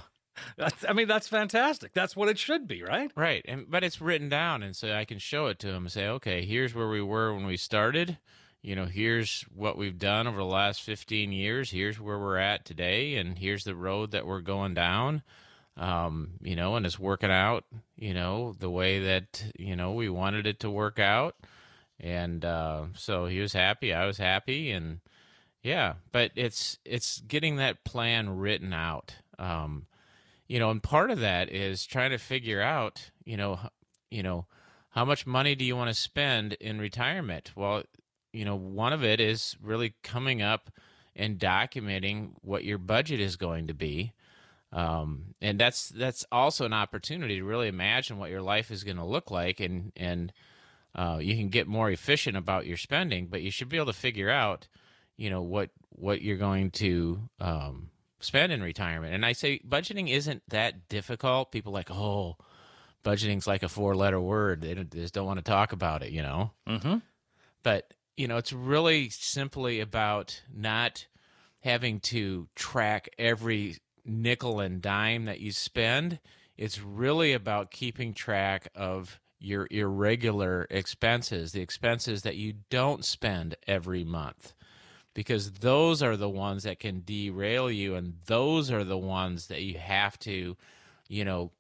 That's, 0.58 0.86
I 0.88 0.94
mean, 0.94 1.08
that's 1.08 1.28
fantastic. 1.28 1.94
That's 1.94 2.16
what 2.16 2.30
it 2.30 2.38
should 2.38 2.68
be, 2.68 2.84
right? 2.84 3.12
right. 3.16 3.46
And 3.48 3.70
but 3.70 3.84
it's 3.84 4.02
written 4.02 4.30
down, 4.30 4.64
and 4.64 4.76
so 4.76 4.94
I 4.94 5.06
can 5.06 5.20
show 5.20 5.48
it 5.48 5.60
to 5.60 5.70
him 5.70 5.84
and 5.84 5.92
say, 5.92 6.08
okay, 6.08 6.46
here's 6.46 6.76
where 6.76 6.90
we 6.90 7.02
were 7.02 7.34
when 7.34 7.46
we 7.46 7.58
started. 7.58 8.18
You 8.62 8.76
know, 8.76 8.86
here's 8.86 9.44
what 9.56 9.78
we've 9.78 9.98
done 9.98 10.28
over 10.28 10.38
the 10.38 10.44
last 10.44 10.82
15 10.82 11.32
years. 11.32 11.72
Here's 11.72 12.00
where 12.00 12.20
we're 12.20 12.38
at 12.38 12.66
today, 12.66 13.16
and 13.16 13.38
here's 13.38 13.64
the 13.64 13.76
road 13.76 14.12
that 14.12 14.26
we're 14.26 14.42
going 14.42 14.74
down. 14.74 15.24
Um, 15.78 16.32
you 16.42 16.58
know, 16.58 16.76
and 16.76 16.86
it's 16.86 17.00
working 17.00 17.32
out. 17.32 17.64
You 17.96 18.14
know, 18.14 18.54
the 18.60 18.70
way 18.70 19.00
that 19.00 19.46
you 19.58 19.78
know 19.78 19.94
we 19.94 20.10
wanted 20.10 20.46
it 20.46 20.60
to 20.62 20.70
work 20.70 21.00
out, 21.00 21.36
and 22.00 22.44
uh, 22.44 22.86
so 22.96 23.28
he 23.28 23.40
was 23.40 23.54
happy. 23.54 23.94
I 23.94 24.06
was 24.06 24.18
happy, 24.18 24.72
and 24.72 25.00
yeah. 25.64 25.94
But 26.12 26.32
it's 26.36 26.80
it's 26.84 27.22
getting 27.22 27.56
that 27.58 27.86
plan 27.86 28.38
written 28.38 28.74
out. 28.74 29.16
Um, 29.38 29.86
you 30.50 30.58
know, 30.60 30.72
and 30.72 30.84
part 30.84 31.12
of 31.12 31.20
that 31.20 31.50
is 31.50 31.86
trying 31.86 32.10
to 32.10 32.18
figure 32.18 32.60
out, 32.62 33.12
you 33.24 33.38
know, 33.38 33.60
you 34.10 34.24
know, 34.24 34.48
how 34.90 35.06
much 35.06 35.28
money 35.28 35.54
do 35.54 35.64
you 35.64 35.76
want 35.76 35.90
to 35.90 35.94
spend 35.94 36.54
in 36.54 36.80
retirement? 36.80 37.52
Well, 37.56 37.84
you 38.34 38.44
know, 38.44 38.56
one 38.56 38.92
of 38.92 39.04
it 39.04 39.22
is 39.22 39.56
really 39.62 39.94
coming 40.04 40.42
up 40.42 40.72
and 41.16 41.38
documenting 41.38 42.32
what 42.42 42.64
your 42.64 42.80
budget 42.80 43.20
is 43.20 43.36
going 43.36 43.68
to 43.68 43.76
be. 43.76 44.14
Um, 44.74 45.36
and 45.40 45.60
that's 45.60 45.90
that's 45.90 46.26
also 46.32 46.66
an 46.66 46.74
opportunity 46.74 47.38
to 47.38 47.44
really 47.44 47.68
imagine 47.68 48.18
what 48.18 48.32
your 48.32 48.42
life 48.42 48.72
is 48.72 48.84
going 48.84 48.98
to 48.98 49.06
look 49.06 49.32
like, 49.32 49.60
and 49.60 49.92
and 49.96 50.34
uh, 50.96 51.20
you 51.22 51.36
can 51.36 51.50
get 51.50 51.68
more 51.68 51.90
efficient 51.90 52.38
about 52.38 52.68
your 52.68 52.78
spending. 52.78 53.28
But 53.28 53.42
you 53.42 53.52
should 53.52 53.70
be 53.70 53.78
able 53.78 53.88
to 53.88 53.94
figure 53.94 54.30
out, 54.30 54.68
you 55.18 55.30
know, 55.30 55.42
what 55.42 55.70
what 55.90 56.22
you're 56.22 56.38
going 56.38 56.70
to 56.72 57.30
um, 57.40 57.90
spend 58.20 58.52
in 58.52 58.62
retirement. 58.62 59.14
And 59.14 59.26
I 59.26 59.34
say 59.34 59.60
budgeting 59.68 60.10
isn't 60.10 60.44
that 60.50 60.90
difficult. 60.90 61.52
People 61.52 61.74
like, 61.74 61.92
oh, 61.92 62.38
budgeting's 63.04 63.48
like 63.48 63.64
a 63.64 63.70
four 63.70 63.96
letter 63.96 64.20
word. 64.20 64.62
They, 64.62 64.74
don't, 64.74 64.90
they 64.90 65.00
just 65.00 65.14
don't 65.14 65.26
want 65.26 65.44
to 65.44 65.50
talk 65.50 65.72
about 65.72 66.04
it, 66.04 66.12
you 66.12 66.22
know. 66.22 66.52
Mm-hmm. 66.68 66.98
But 67.64 67.94
you 68.20 68.28
know, 68.28 68.36
it's 68.36 68.52
really 68.52 69.10
simply 69.10 69.80
about 69.80 70.42
not 70.54 71.08
having 71.62 72.02
to 72.02 72.50
track 72.54 73.08
every 73.18 73.78
nickel 74.04 74.60
and 74.60 74.82
dime 74.82 75.24
that 75.26 75.40
you 75.40 75.54
spend. 75.54 76.20
It's 76.58 76.82
really 76.82 77.32
about 77.32 77.72
keeping 77.72 78.14
track 78.14 78.70
of 78.76 79.22
your 79.40 79.68
irregular 79.72 80.68
expenses, 80.70 81.54
the 81.54 81.62
expenses 81.62 82.24
that 82.24 82.36
you 82.36 82.56
don't 82.70 83.06
spend 83.06 83.56
every 83.68 84.04
month. 84.04 84.54
Because 85.20 85.52
those 85.52 86.02
are 86.02 86.16
the 86.16 86.30
ones 86.30 86.64
that 86.64 86.80
can 86.80 87.02
derail 87.02 87.70
you, 87.70 87.94
and 87.96 88.14
those 88.28 88.72
are 88.72 88.86
the 88.86 88.98
ones 88.98 89.48
that 89.48 89.62
you 89.62 89.78
have 89.78 90.18
to, 90.20 90.56
you 91.10 91.26
know, 91.26 91.52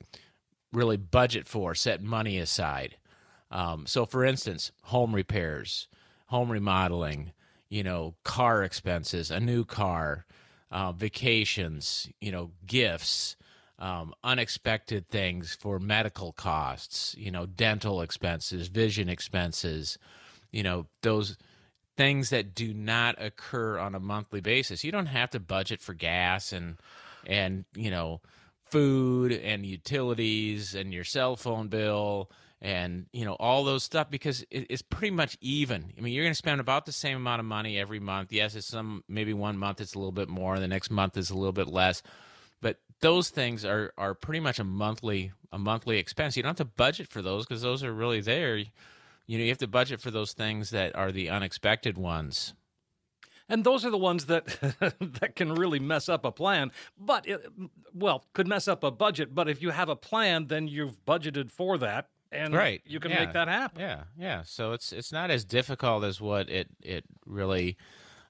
really 0.71 0.95
budget 0.95 1.45
for, 1.45 1.75
set 1.75 2.01
money 2.01 2.37
aside. 2.37 2.95
Um, 3.51 3.85
so, 3.85 4.05
for 4.05 4.23
instance, 4.23 4.71
home 4.83 5.13
repairs, 5.13 5.89
home 6.27 6.49
remodeling, 6.49 7.33
you 7.67 7.83
know, 7.83 8.15
car 8.23 8.63
expenses, 8.63 9.29
a 9.29 9.41
new 9.41 9.65
car, 9.65 10.25
uh, 10.71 10.93
vacations, 10.93 12.07
you 12.21 12.31
know, 12.31 12.51
gifts, 12.65 13.35
um, 13.77 14.13
unexpected 14.23 15.09
things 15.09 15.53
for 15.59 15.79
medical 15.79 16.31
costs, 16.31 17.13
you 17.19 17.29
know, 17.29 17.45
dental 17.45 17.99
expenses, 17.99 18.69
vision 18.69 19.09
expenses, 19.09 19.97
you 20.49 20.63
know, 20.63 20.85
those 21.01 21.35
things 21.99 22.29
that 22.29 22.55
do 22.55 22.73
not 22.73 23.21
occur 23.21 23.77
on 23.77 23.93
a 23.93 23.99
monthly 23.99 24.39
basis. 24.39 24.85
You 24.85 24.91
don't 24.93 25.07
have 25.07 25.31
to 25.31 25.39
budget 25.41 25.81
for 25.81 25.93
gas 25.93 26.53
and 26.53 26.77
and 27.27 27.65
you 27.75 27.91
know 27.91 28.21
food 28.71 29.33
and 29.33 29.65
utilities 29.65 30.75
and 30.75 30.93
your 30.93 31.03
cell 31.03 31.35
phone 31.35 31.67
bill 31.67 32.31
and 32.61 33.07
you 33.11 33.25
know 33.25 33.33
all 33.33 33.65
those 33.65 33.83
stuff 33.83 34.09
because 34.09 34.43
it, 34.49 34.67
it's 34.69 34.81
pretty 34.81 35.11
much 35.11 35.37
even. 35.41 35.91
I 35.97 35.99
mean, 35.99 36.13
you're 36.13 36.23
going 36.23 36.31
to 36.31 36.37
spend 36.37 36.61
about 36.61 36.85
the 36.85 36.93
same 36.93 37.17
amount 37.17 37.41
of 37.41 37.45
money 37.45 37.77
every 37.77 37.99
month. 37.99 38.31
Yes, 38.31 38.55
it's 38.55 38.67
some 38.67 39.03
maybe 39.09 39.33
one 39.33 39.57
month 39.57 39.81
it's 39.81 39.93
a 39.93 39.99
little 39.99 40.13
bit 40.13 40.29
more, 40.29 40.57
the 40.57 40.69
next 40.69 40.89
month 40.89 41.17
is 41.17 41.29
a 41.29 41.35
little 41.35 41.51
bit 41.51 41.67
less, 41.67 42.01
but 42.61 42.79
those 43.01 43.29
things 43.29 43.65
are 43.65 43.91
are 43.97 44.13
pretty 44.13 44.39
much 44.39 44.57
a 44.57 44.63
monthly 44.63 45.33
a 45.51 45.59
monthly 45.59 45.97
expense. 45.97 46.37
You 46.37 46.43
don't 46.43 46.57
have 46.57 46.65
to 46.65 46.73
budget 46.77 47.09
for 47.09 47.21
those 47.21 47.45
because 47.45 47.61
those 47.61 47.83
are 47.83 47.91
really 47.91 48.21
there. 48.21 48.63
You 49.29 49.37
know, 49.37 49.43
you 49.43 49.49
have 49.51 49.59
to 49.59 49.67
budget 49.67 50.01
for 50.01 50.09
those 50.09 50.33
things 50.33 50.71
that 50.71 50.95
are 50.95 51.11
the 51.11 51.29
unexpected 51.29 51.99
ones. 51.99 52.55
And 53.47 53.63
those 53.63 53.85
are 53.85 53.91
the 53.91 53.97
ones 53.97 54.25
that 54.25 54.45
that 55.21 55.35
can 55.35 55.53
really 55.53 55.77
mess 55.79 56.09
up 56.09 56.25
a 56.25 56.31
plan. 56.31 56.71
But 56.97 57.27
it, 57.27 57.45
well, 57.93 58.25
could 58.33 58.47
mess 58.47 58.67
up 58.67 58.83
a 58.83 58.89
budget. 58.89 59.35
But 59.35 59.47
if 59.47 59.61
you 59.61 59.69
have 59.69 59.87
a 59.87 59.95
plan, 59.95 60.47
then 60.47 60.67
you've 60.67 61.05
budgeted 61.05 61.51
for 61.51 61.77
that, 61.77 62.09
and 62.31 62.55
right 62.55 62.81
you 62.87 62.99
can 62.99 63.11
Yeah. 63.11 63.19
make 63.19 63.33
that 63.33 63.47
happen. 63.47 63.79
yeah 63.81 64.03
yeah 64.17 64.41
so 64.45 64.73
it's 64.73 64.91
it's 64.91 65.11
not 65.11 65.29
as 65.29 65.45
difficult 65.45 66.03
as 66.03 66.19
what 66.19 66.49
it 66.49 66.67
it 66.81 67.03
really 67.27 67.77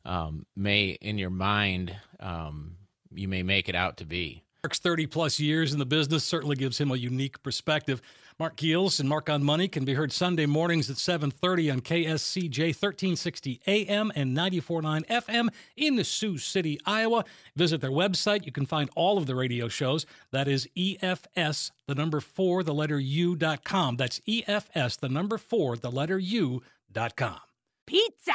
um, 0.06 0.46
may 0.58 0.98
in 1.02 1.18
your 1.18 1.30
mind 1.30 1.96
um, 2.20 2.76
you 3.14 3.28
may 3.30 3.42
make 3.44 3.70
it 3.70 3.76
out 3.76 3.96
to 3.98 4.06
be 4.06 4.44
Mark's 4.64 4.80
30 4.80 5.08
plus 5.08 5.40
years 5.40 5.72
in 5.72 5.80
the 5.80 5.86
business 5.86 6.26
certainly 6.26 6.58
gives 6.58 6.78
him 6.78 6.92
a 6.92 6.96
unique 6.98 7.42
perspective. 7.44 8.02
Mark 8.40 8.56
Keels 8.56 9.02
and 9.02 9.10
Mark 9.10 9.30
on 9.30 9.44
Money 9.44 9.68
can 9.68 9.84
be 9.84 9.96
heard 9.96 10.14
Sunday 10.14 10.46
mornings 10.46 10.90
at 10.90 10.96
7:30 10.96 11.70
on 11.70 11.82
KSCJ 11.82 12.68
1360 12.74 13.60
AM 13.68 14.14
and 14.16 14.34
94.9 14.34 15.06
FM 15.08 15.50
in 15.76 15.98
the 15.98 16.06
Sioux 16.06 16.38
City, 16.38 16.80
Iowa. 16.86 17.26
Visit 17.58 17.82
their 17.82 17.92
website. 17.92 18.46
You 18.46 18.54
can 18.54 18.66
find 18.66 18.90
all 18.96 19.18
of 19.18 19.26
the 19.26 19.36
radio 19.36 19.68
shows. 19.68 20.06
That 20.32 20.48
is 20.48 20.70
EFS, 20.78 21.72
the 21.86 21.96
number 21.96 22.22
4, 22.22 22.64
the 22.64 22.74
letter 22.74 22.98
U.com. 22.98 23.98
That's 23.98 24.22
EFS, 24.22 24.98
the 24.98 25.10
number 25.10 25.38
4, 25.38 25.76
the 25.76 25.92
letter 25.92 26.18
U.com. 26.18 27.40
Pizza! 27.86 28.32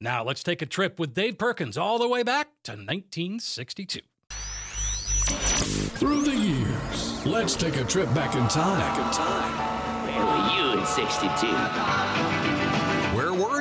Now 0.00 0.22
let's 0.22 0.44
take 0.44 0.62
a 0.62 0.66
trip 0.66 1.00
with 1.00 1.14
Dave 1.14 1.36
Perkins 1.36 1.76
all 1.76 1.98
the 1.98 2.08
way 2.08 2.22
back 2.22 2.50
to 2.62 2.72
1962. 2.72 4.00
Through 5.96 6.22
the 6.22 6.36
years, 6.36 6.65
let's 7.26 7.54
take 7.56 7.76
a 7.76 7.84
trip 7.84 8.12
back 8.14 8.34
in 8.34 8.46
time. 8.48 8.78
Back 8.78 8.98
in 8.98 9.12
time. 9.12 9.52
Where 10.06 10.24
were 10.24 10.72
you 10.74 10.80
in 10.80 10.86
62? 10.86 12.55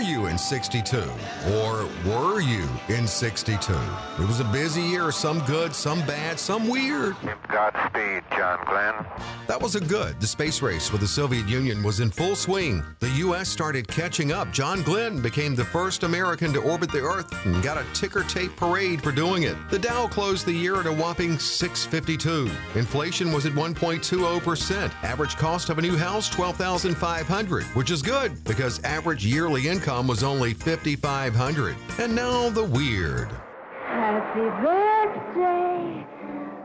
You 0.05 0.27
in 0.27 0.37
62? 0.37 0.97
Or 0.97 1.89
were 2.05 2.39
you 2.39 2.67
in 2.89 3.07
62? 3.07 3.73
It 3.73 4.27
was 4.27 4.39
a 4.39 4.43
busy 4.45 4.81
year, 4.81 5.11
some 5.11 5.39
good, 5.45 5.73
some 5.73 5.99
bad, 6.01 6.39
some 6.39 6.67
weird. 6.67 7.15
Godspeed, 7.49 8.23
John 8.31 8.63
Glenn. 8.65 8.93
That 9.47 9.59
was 9.59 9.75
a 9.75 9.79
good. 9.79 10.19
The 10.21 10.27
space 10.27 10.61
race 10.61 10.91
with 10.91 11.01
the 11.01 11.07
Soviet 11.07 11.47
Union 11.47 11.81
was 11.81 12.01
in 12.01 12.11
full 12.11 12.35
swing. 12.35 12.83
The 12.99 13.09
U.S. 13.25 13.49
started 13.49 13.87
catching 13.87 14.31
up. 14.31 14.51
John 14.51 14.83
Glenn 14.83 15.21
became 15.21 15.55
the 15.55 15.65
first 15.65 16.03
American 16.03 16.53
to 16.53 16.61
orbit 16.61 16.91
the 16.91 17.01
Earth 17.01 17.33
and 17.45 17.63
got 17.63 17.77
a 17.77 17.85
ticker 17.93 18.23
tape 18.23 18.55
parade 18.55 19.01
for 19.01 19.11
doing 19.11 19.43
it. 19.43 19.55
The 19.71 19.79
Dow 19.79 20.07
closed 20.07 20.45
the 20.45 20.53
year 20.53 20.79
at 20.79 20.85
a 20.85 20.93
whopping 20.93 21.39
652. 21.39 22.51
Inflation 22.77 23.31
was 23.31 23.45
at 23.45 23.53
1.20%. 23.53 24.91
Average 25.03 25.37
cost 25.37 25.69
of 25.69 25.79
a 25.79 25.81
new 25.81 25.97
house, 25.97 26.29
12500 26.29 27.63
which 27.75 27.89
is 27.89 28.01
good 28.01 28.43
because 28.43 28.83
average 28.83 29.25
yearly 29.25 29.67
income 29.67 29.94
was 30.03 30.23
only 30.23 30.53
5500 30.53 31.75
And 31.99 32.15
now 32.15 32.49
the 32.49 32.63
weird. 32.63 33.29
Happy 33.85 34.39
birthday, 34.61 36.05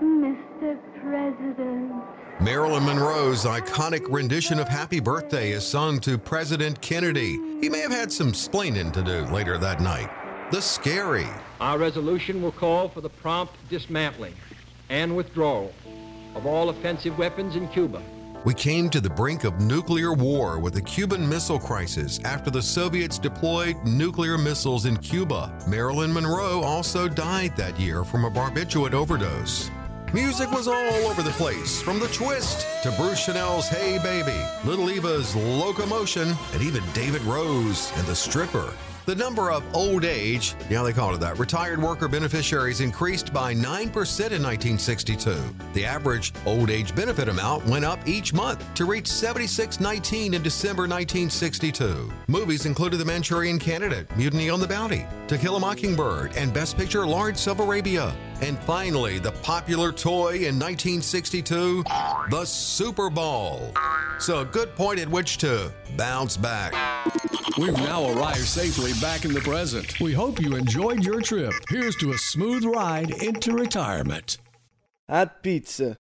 Mr. 0.02 0.78
President. 1.00 1.92
Marilyn 2.40 2.84
Monroe's 2.84 3.44
iconic 3.44 4.06
rendition 4.08 4.58
of 4.58 4.66
Happy 4.66 4.98
Birthday 4.98 5.50
is 5.52 5.64
sung 5.64 6.00
to 6.00 6.18
President 6.18 6.80
Kennedy. 6.80 7.38
He 7.60 7.68
may 7.68 7.80
have 7.80 7.92
had 7.92 8.10
some 8.10 8.32
splaining 8.32 8.92
to 8.94 9.02
do 9.02 9.26
later 9.32 9.58
that 9.58 9.80
night. 9.80 10.10
The 10.50 10.60
scary. 10.60 11.28
Our 11.60 11.78
resolution 11.78 12.42
will 12.42 12.52
call 12.52 12.88
for 12.88 13.00
the 13.00 13.10
prompt 13.10 13.54
dismantling 13.68 14.34
and 14.88 15.14
withdrawal 15.16 15.72
of 16.34 16.46
all 16.46 16.70
offensive 16.70 17.18
weapons 17.18 17.56
in 17.56 17.68
Cuba. 17.68 18.02
We 18.42 18.54
came 18.54 18.88
to 18.88 19.02
the 19.02 19.10
brink 19.10 19.44
of 19.44 19.60
nuclear 19.60 20.14
war 20.14 20.58
with 20.58 20.72
the 20.72 20.80
Cuban 20.80 21.28
Missile 21.28 21.58
Crisis 21.58 22.18
after 22.24 22.50
the 22.50 22.62
Soviets 22.62 23.18
deployed 23.18 23.76
nuclear 23.84 24.38
missiles 24.38 24.86
in 24.86 24.96
Cuba. 24.96 25.52
Marilyn 25.68 26.10
Monroe 26.10 26.62
also 26.62 27.06
died 27.06 27.54
that 27.58 27.78
year 27.78 28.02
from 28.02 28.24
a 28.24 28.30
barbiturate 28.30 28.94
overdose. 28.94 29.70
Music 30.14 30.50
was 30.52 30.68
all 30.68 31.06
over 31.06 31.22
the 31.22 31.30
place, 31.32 31.82
from 31.82 32.00
The 32.00 32.08
Twist 32.08 32.66
to 32.82 32.90
Bruce 32.92 33.26
Channel's 33.26 33.68
Hey 33.68 33.98
Baby, 34.02 34.42
Little 34.64 34.88
Eva's 34.88 35.36
Locomotion, 35.36 36.34
and 36.54 36.62
even 36.62 36.82
David 36.94 37.20
Rose 37.22 37.92
and 37.96 38.06
The 38.06 38.16
Stripper. 38.16 38.72
The 39.06 39.14
number 39.14 39.50
of 39.50 39.64
old 39.74 40.04
age, 40.04 40.54
yeah, 40.68 40.82
they 40.82 40.92
call 40.92 41.14
it 41.14 41.20
that, 41.20 41.38
retired 41.38 41.80
worker 41.80 42.06
beneficiaries 42.06 42.80
increased 42.80 43.32
by 43.32 43.54
9% 43.54 43.62
in 43.64 43.90
1962. 43.90 45.36
The 45.72 45.84
average 45.86 46.32
old 46.44 46.70
age 46.70 46.94
benefit 46.94 47.28
amount 47.28 47.64
went 47.66 47.84
up 47.84 48.06
each 48.06 48.34
month 48.34 48.62
to 48.74 48.84
reach 48.84 49.06
76.19 49.06 50.34
in 50.34 50.42
December 50.42 50.82
1962. 50.82 52.12
Movies 52.28 52.66
included 52.66 52.98
The 52.98 53.04
Manchurian 53.04 53.58
Candidate, 53.58 54.14
Mutiny 54.16 54.50
on 54.50 54.60
the 54.60 54.68
Bounty, 54.68 55.06
To 55.28 55.38
Kill 55.38 55.56
a 55.56 55.60
Mockingbird, 55.60 56.36
and 56.36 56.52
Best 56.52 56.76
Picture 56.76 57.06
Lawrence 57.06 57.46
of 57.46 57.60
Arabia. 57.60 58.14
And 58.42 58.58
finally, 58.60 59.18
the 59.18 59.32
popular 59.32 59.92
toy 59.92 60.34
in 60.34 60.58
1962, 60.58 61.84
the 62.30 62.44
Super 62.44 63.10
Ball. 63.10 63.72
So 64.18 64.40
a 64.40 64.44
good 64.44 64.74
point 64.76 65.00
at 65.00 65.08
which 65.08 65.38
to 65.38 65.72
bounce 65.96 66.36
back. 66.36 66.74
We've 67.58 67.76
now 67.78 68.08
arrived 68.12 68.38
safely 68.38 68.92
back 69.00 69.24
in 69.24 69.32
the 69.32 69.40
present. 69.40 69.98
We 70.00 70.12
hope 70.12 70.40
you 70.40 70.54
enjoyed 70.54 71.04
your 71.04 71.20
trip. 71.20 71.52
Here's 71.68 71.96
to 71.96 72.12
a 72.12 72.18
smooth 72.18 72.64
ride 72.64 73.10
into 73.22 73.52
retirement. 73.52 74.38
At 75.08 75.42
pizza. 75.42 75.96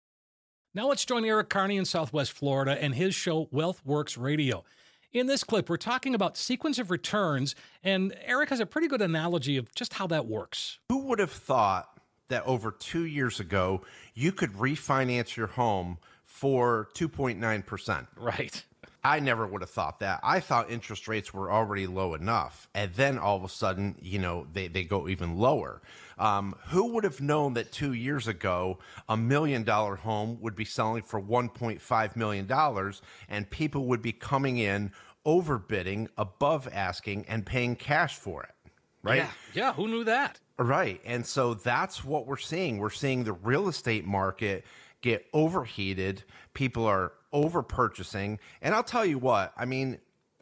Now 0.75 0.87
let's 0.87 1.05
join 1.05 1.25
Eric 1.25 1.49
Kearney 1.49 1.77
in 1.77 1.85
Southwest 1.85 2.31
Florida 2.31 2.77
and 2.79 2.93
his 2.93 3.15
show 3.15 3.47
Wealth 3.51 3.81
Works 3.83 4.17
Radio. 4.17 4.63
In 5.11 5.25
this 5.25 5.43
clip, 5.43 5.69
we're 5.69 5.77
talking 5.77 6.13
about 6.13 6.37
sequence 6.37 6.77
of 6.77 6.91
returns, 6.91 7.55
and 7.83 8.15
Eric 8.23 8.49
has 8.49 8.59
a 8.59 8.65
pretty 8.67 8.87
good 8.87 9.01
analogy 9.01 9.57
of 9.57 9.73
just 9.73 9.95
how 9.95 10.05
that 10.07 10.27
works. 10.27 10.77
Who 10.89 10.99
would 11.07 11.17
have 11.17 11.31
thought 11.31 11.99
that 12.27 12.45
over 12.45 12.71
two 12.71 13.05
years 13.05 13.39
ago 13.39 13.81
you 14.13 14.31
could 14.31 14.53
refinance 14.53 15.35
your 15.35 15.47
home 15.47 15.97
for 16.25 16.89
2.9%? 16.93 18.07
Right. 18.15 18.63
I 19.03 19.19
never 19.19 19.47
would 19.47 19.61
have 19.61 19.69
thought 19.69 19.99
that. 19.99 20.19
I 20.23 20.39
thought 20.39 20.69
interest 20.69 21.07
rates 21.07 21.33
were 21.33 21.51
already 21.51 21.87
low 21.87 22.13
enough. 22.13 22.67
And 22.73 22.93
then 22.93 23.17
all 23.17 23.37
of 23.37 23.43
a 23.43 23.49
sudden, 23.49 23.95
you 24.01 24.19
know, 24.19 24.47
they, 24.51 24.67
they 24.67 24.83
go 24.83 25.07
even 25.07 25.37
lower. 25.37 25.81
Um, 26.17 26.55
who 26.67 26.93
would 26.93 27.05
have 27.05 27.21
known 27.21 27.53
that 27.53 27.71
two 27.71 27.93
years 27.93 28.27
ago, 28.27 28.79
a 29.07 29.15
million 29.15 29.63
dollar 29.63 29.95
home 29.95 30.37
would 30.41 30.55
be 30.55 30.65
selling 30.65 31.03
for 31.03 31.21
$1.5 31.21 32.15
million 32.17 32.93
and 33.29 33.49
people 33.49 33.85
would 33.85 34.01
be 34.01 34.11
coming 34.11 34.57
in 34.57 34.91
overbidding, 35.25 36.07
above 36.17 36.67
asking, 36.71 37.25
and 37.27 37.45
paying 37.45 37.75
cash 37.75 38.15
for 38.15 38.43
it? 38.43 38.71
Right? 39.01 39.17
Yeah, 39.17 39.31
yeah 39.53 39.73
who 39.73 39.87
knew 39.87 40.03
that? 40.03 40.39
Right. 40.57 40.99
And 41.05 41.25
so 41.25 41.53
that's 41.53 42.03
what 42.03 42.27
we're 42.27 42.35
seeing. 42.37 42.79
We're 42.79 42.89
seeing 42.89 43.23
the 43.23 43.31
real 43.31 43.69
estate 43.69 44.05
market 44.05 44.65
get 45.01 45.25
overheated. 45.33 46.23
People 46.53 46.85
are 46.85 47.13
over 47.31 47.63
purchasing. 47.63 48.39
And 48.61 48.73
I'll 48.73 48.83
tell 48.83 49.05
you 49.05 49.17
what, 49.17 49.53
I 49.57 49.65
mean, 49.65 49.99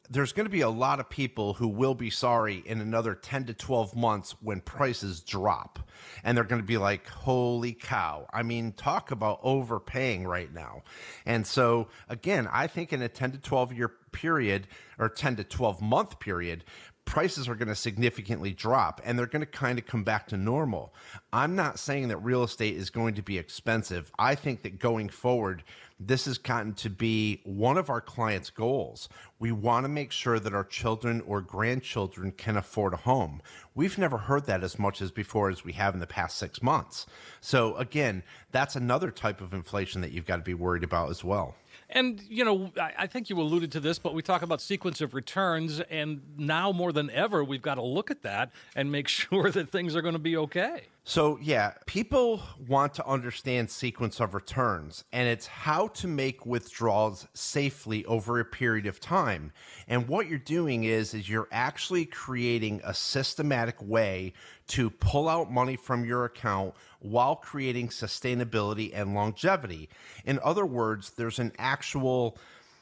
there's 0.09 0.31
going 0.31 0.45
to 0.45 0.51
be 0.51 0.61
a 0.61 0.69
lot 0.69 0.99
of 0.99 1.09
people 1.09 1.53
who 1.53 1.67
will 1.67 1.93
be 1.93 2.09
sorry 2.09 2.63
in 2.65 2.79
another 2.79 3.13
10 3.13 3.45
to 3.45 3.53
12 3.53 3.95
months 3.95 4.35
when 4.41 4.61
prices 4.61 5.21
drop. 5.21 5.79
And 6.23 6.37
they're 6.37 6.45
going 6.45 6.61
to 6.61 6.67
be 6.67 6.77
like, 6.77 7.07
holy 7.07 7.73
cow. 7.73 8.25
I 8.31 8.43
mean, 8.43 8.71
talk 8.71 9.11
about 9.11 9.39
overpaying 9.43 10.25
right 10.25 10.53
now. 10.53 10.83
And 11.25 11.45
so, 11.45 11.89
again, 12.07 12.47
I 12.51 12.67
think 12.67 12.93
in 12.93 13.01
a 13.01 13.09
10 13.09 13.33
to 13.33 13.37
12 13.37 13.73
year 13.73 13.91
period 14.11 14.67
or 14.97 15.09
10 15.09 15.37
to 15.37 15.43
12 15.43 15.81
month 15.81 16.19
period, 16.19 16.63
prices 17.07 17.47
are 17.47 17.55
going 17.55 17.69
to 17.69 17.75
significantly 17.75 18.51
drop 18.51 19.01
and 19.03 19.17
they're 19.17 19.25
going 19.25 19.39
to 19.39 19.45
kind 19.45 19.79
of 19.79 19.85
come 19.85 20.03
back 20.03 20.27
to 20.27 20.37
normal. 20.37 20.93
I'm 21.31 21.55
not 21.55 21.79
saying 21.79 22.09
that 22.09 22.17
real 22.17 22.43
estate 22.43 22.75
is 22.75 22.89
going 22.89 23.15
to 23.15 23.21
be 23.21 23.37
expensive. 23.37 24.11
I 24.19 24.35
think 24.35 24.61
that 24.63 24.77
going 24.77 25.09
forward, 25.09 25.63
this 25.99 26.25
has 26.25 26.37
gotten 26.37 26.73
to 26.75 26.89
be 26.89 27.41
one 27.43 27.77
of 27.77 27.89
our 27.89 28.01
clients' 28.01 28.51
goals. 28.51 29.09
We 29.39 29.51
want 29.51 29.85
to 29.85 29.89
make 29.89 30.11
sure 30.11 30.39
that 30.39 30.53
our 30.53 30.63
children 30.63 31.21
or 31.25 31.41
grandchildren 31.41 32.31
can 32.31 32.55
afford 32.55 32.93
a 32.93 32.97
home. 32.97 33.41
We've 33.73 33.97
never 33.97 34.17
heard 34.17 34.45
that 34.45 34.63
as 34.63 34.77
much 34.77 35.01
as 35.01 35.11
before 35.11 35.49
as 35.49 35.63
we 35.63 35.73
have 35.73 35.95
in 35.95 35.99
the 35.99 36.07
past 36.07 36.37
six 36.37 36.61
months. 36.61 37.07
So, 37.41 37.75
again, 37.77 38.23
that's 38.51 38.75
another 38.75 39.09
type 39.09 39.41
of 39.41 39.53
inflation 39.53 40.01
that 40.01 40.11
you've 40.11 40.27
got 40.27 40.37
to 40.37 40.43
be 40.43 40.53
worried 40.53 40.83
about 40.83 41.09
as 41.09 41.23
well. 41.23 41.55
And, 41.89 42.21
you 42.27 42.43
know, 42.43 42.71
I, 42.79 42.93
I 42.99 43.07
think 43.07 43.29
you 43.29 43.39
alluded 43.39 43.71
to 43.73 43.79
this, 43.79 43.97
but 43.97 44.13
we 44.13 44.21
talk 44.21 44.41
about 44.41 44.61
sequence 44.61 44.99
of 44.99 45.13
returns, 45.13 45.79
and 45.79 46.21
now 46.37 46.71
more 46.71 46.91
than 46.91 47.09
ever, 47.11 47.43
we've 47.43 47.61
got 47.61 47.75
to 47.75 47.83
look 47.83 48.11
at 48.11 48.23
that 48.23 48.51
and 48.75 48.91
make 48.91 49.07
sure 49.07 49.49
that 49.51 49.71
things 49.71 49.95
are 49.95 50.01
going 50.01 50.13
to 50.13 50.19
be 50.19 50.35
okay. 50.37 50.87
So, 51.09 51.39
yeah, 51.41 51.71
people 51.85 52.41
want 52.67 52.93
to 52.95 53.07
understand 53.07 53.69
sequence 53.69 54.19
of 54.19 54.33
returns, 54.33 55.05
and 55.13 55.29
it's 55.29 55.47
how 55.47 55.87
to 55.87 56.07
make 56.07 56.45
withdrawals 56.45 57.29
safely 57.33 58.03
over 58.03 58.41
a 58.41 58.45
period 58.45 58.85
of 58.87 58.99
time. 58.99 59.53
And 59.87 60.09
what 60.09 60.27
you're 60.27 60.37
doing 60.37 60.83
is 60.83 61.13
is 61.13 61.29
you're 61.29 61.47
actually 61.49 62.05
creating 62.05 62.81
a 62.83 62.93
systematic 62.93 63.81
way 63.81 64.33
to 64.67 64.89
pull 64.89 65.29
out 65.29 65.49
money 65.49 65.77
from 65.77 66.03
your 66.03 66.25
account 66.25 66.73
while 66.99 67.35
creating 67.35 67.89
sustainability 67.89 68.91
and 68.93 69.13
longevity. 69.13 69.89
In 70.25 70.39
other 70.43 70.65
words, 70.65 71.11
there's 71.11 71.39
an 71.39 71.51
actual 71.57 72.37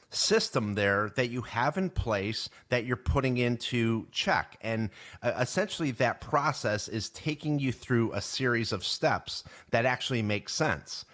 system 0.09 0.75
there 0.75 1.11
that 1.15 1.29
you 1.29 1.41
have 1.41 1.77
in 1.77 1.89
place 1.89 2.49
that 2.69 2.85
you're 2.85 2.95
putting 2.95 3.37
into 3.37 4.07
check. 4.11 4.57
And 4.61 4.89
uh, 5.21 5.33
essentially, 5.39 5.91
that 5.91 6.21
process 6.21 6.87
is 6.87 7.09
taking 7.09 7.59
you 7.59 7.71
through 7.71 8.13
a 8.13 8.21
series 8.21 8.71
of 8.71 8.85
steps 8.85 9.43
that 9.71 9.85
actually 9.85 10.21
make 10.21 10.49
sense. 10.49 11.05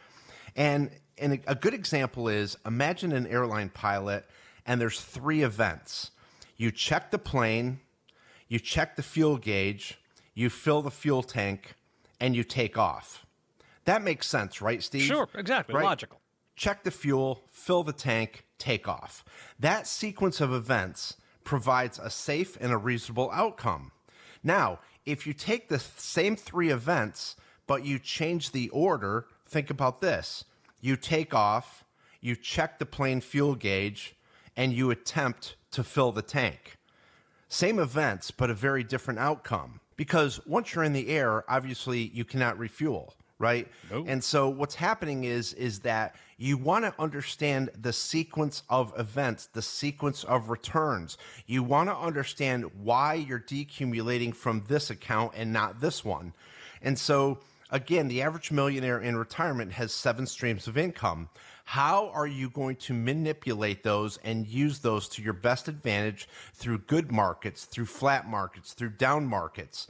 And, 0.56 0.92
and 1.18 1.40
a 1.48 1.56
good 1.56 1.74
example 1.74 2.28
is 2.28 2.58
imagine 2.66 3.12
an 3.12 3.28
airline 3.28 3.70
pilot, 3.70 4.26
and 4.66 4.80
there's 4.80 5.02
three 5.02 5.42
events 5.42 6.12
you 6.58 6.70
check 6.70 7.10
the 7.10 7.18
plane, 7.18 7.80
you 8.48 8.60
check 8.60 8.96
the 8.96 9.02
fuel 9.02 9.38
gauge, 9.38 9.98
you 10.36 10.48
fill 10.48 10.84
the 10.84 10.92
fuel 10.92 11.24
tank, 11.24 11.74
and 12.22 12.36
you 12.36 12.46
take 12.46 12.78
off. 12.78 13.26
That 13.84 14.04
makes 14.04 14.28
sense, 14.28 14.62
right, 14.62 14.82
Steve? 14.82 15.02
Sure, 15.02 15.28
exactly. 15.36 15.76
Right? 15.76 15.84
Logical. 15.84 16.22
Check 16.56 16.84
the 16.84 16.92
fuel, 16.92 17.44
fill 17.50 17.84
the 17.84 17.92
tank, 17.92 18.46
take 18.60 18.88
off. 18.88 19.26
That 19.60 19.88
sequence 19.88 20.40
of 20.40 20.54
events 20.54 21.18
provides 21.44 21.98
a 21.98 22.12
safe 22.12 22.58
and 22.62 22.72
a 22.72 22.78
reasonable 22.78 23.32
outcome. 23.34 23.92
Now, 24.44 24.80
if 25.06 25.26
you 25.26 25.34
take 25.34 25.68
the 25.68 25.80
same 25.80 26.36
three 26.36 26.70
events, 26.70 27.36
but 27.66 27.84
you 27.84 27.98
change 27.98 28.52
the 28.52 28.70
order, 28.70 29.26
think 29.48 29.72
about 29.72 30.00
this. 30.00 30.46
You 30.80 30.96
take 30.96 31.34
off, 31.34 31.84
you 32.22 32.36
check 32.36 32.78
the 32.78 32.86
plane 32.86 33.22
fuel 33.22 33.56
gauge, 33.56 34.16
and 34.56 34.74
you 34.74 34.92
attempt 34.92 35.56
to 35.72 35.84
fill 35.84 36.12
the 36.12 36.22
tank. 36.22 36.78
Same 37.50 37.80
events, 37.80 38.30
but 38.30 38.52
a 38.52 38.54
very 38.54 38.84
different 38.84 39.20
outcome. 39.20 39.81
Because 40.02 40.44
once 40.48 40.74
you're 40.74 40.84
in 40.84 40.94
the 40.94 41.10
air, 41.10 41.44
obviously 41.48 42.10
you 42.12 42.26
cannot 42.26 42.58
refuel, 42.58 43.14
right? 43.38 43.68
And 44.08 44.24
so 44.24 44.50
what's 44.50 44.74
happening 44.74 45.26
is 45.26 45.54
is 45.54 45.82
that 45.82 46.16
you 46.40 46.58
want 46.58 46.86
to 46.86 46.94
understand 46.98 47.70
the 47.80 47.94
sequence 47.94 48.64
of 48.68 48.96
events, 48.98 49.46
the 49.46 49.62
sequence 49.62 50.24
of 50.24 50.50
returns. 50.50 51.20
You 51.46 51.62
want 51.62 51.90
to 51.90 51.96
understand 51.96 52.66
why 52.82 53.14
you're 53.14 53.40
decumulating 53.40 54.34
from 54.34 54.64
this 54.68 54.90
account 54.90 55.34
and 55.36 55.54
not 55.54 55.82
this 55.82 56.04
one. 56.04 56.34
And 56.82 56.98
so 56.98 57.38
again, 57.72 58.08
the 58.08 58.22
average 58.22 58.52
millionaire 58.52 59.00
in 59.00 59.16
retirement 59.16 59.72
has 59.74 59.94
seven 59.94 60.28
streams 60.28 60.68
of 60.68 60.78
income. 60.78 61.30
How 61.66 62.10
are 62.10 62.28
you 62.28 62.50
going 62.50 62.76
to 62.78 62.94
manipulate 62.94 63.84
those 63.84 64.18
and 64.18 64.46
use 64.46 64.80
those 64.80 65.08
to 65.10 65.22
your 65.22 65.34
best 65.34 65.68
advantage 65.68 66.28
through 66.54 66.80
good 66.80 67.12
markets, 67.12 67.66
through 67.66 67.86
flat 67.86 68.28
markets, 68.28 68.74
through 68.74 68.90
down 68.92 69.26
markets, 69.26 69.88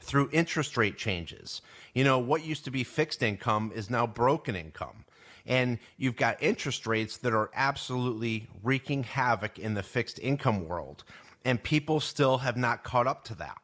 through 0.00 0.30
interest 0.32 0.76
rate 0.76 0.96
changes? 0.96 1.60
You 1.92 2.04
know, 2.04 2.18
what 2.18 2.44
used 2.44 2.64
to 2.66 2.70
be 2.70 2.84
fixed 2.84 3.22
income 3.22 3.72
is 3.74 3.90
now 3.90 4.06
broken 4.06 4.54
income. 4.54 5.04
And 5.46 5.78
you've 5.98 6.16
got 6.16 6.42
interest 6.42 6.86
rates 6.86 7.18
that 7.18 7.34
are 7.34 7.50
absolutely 7.54 8.48
wreaking 8.62 9.02
havoc 9.02 9.58
in 9.58 9.74
the 9.74 9.82
fixed 9.82 10.18
income 10.20 10.66
world. 10.66 11.04
And 11.44 11.62
people 11.62 12.00
still 12.00 12.38
have 12.38 12.56
not 12.56 12.84
caught 12.84 13.06
up 13.06 13.24
to 13.24 13.34
that. 13.34 13.58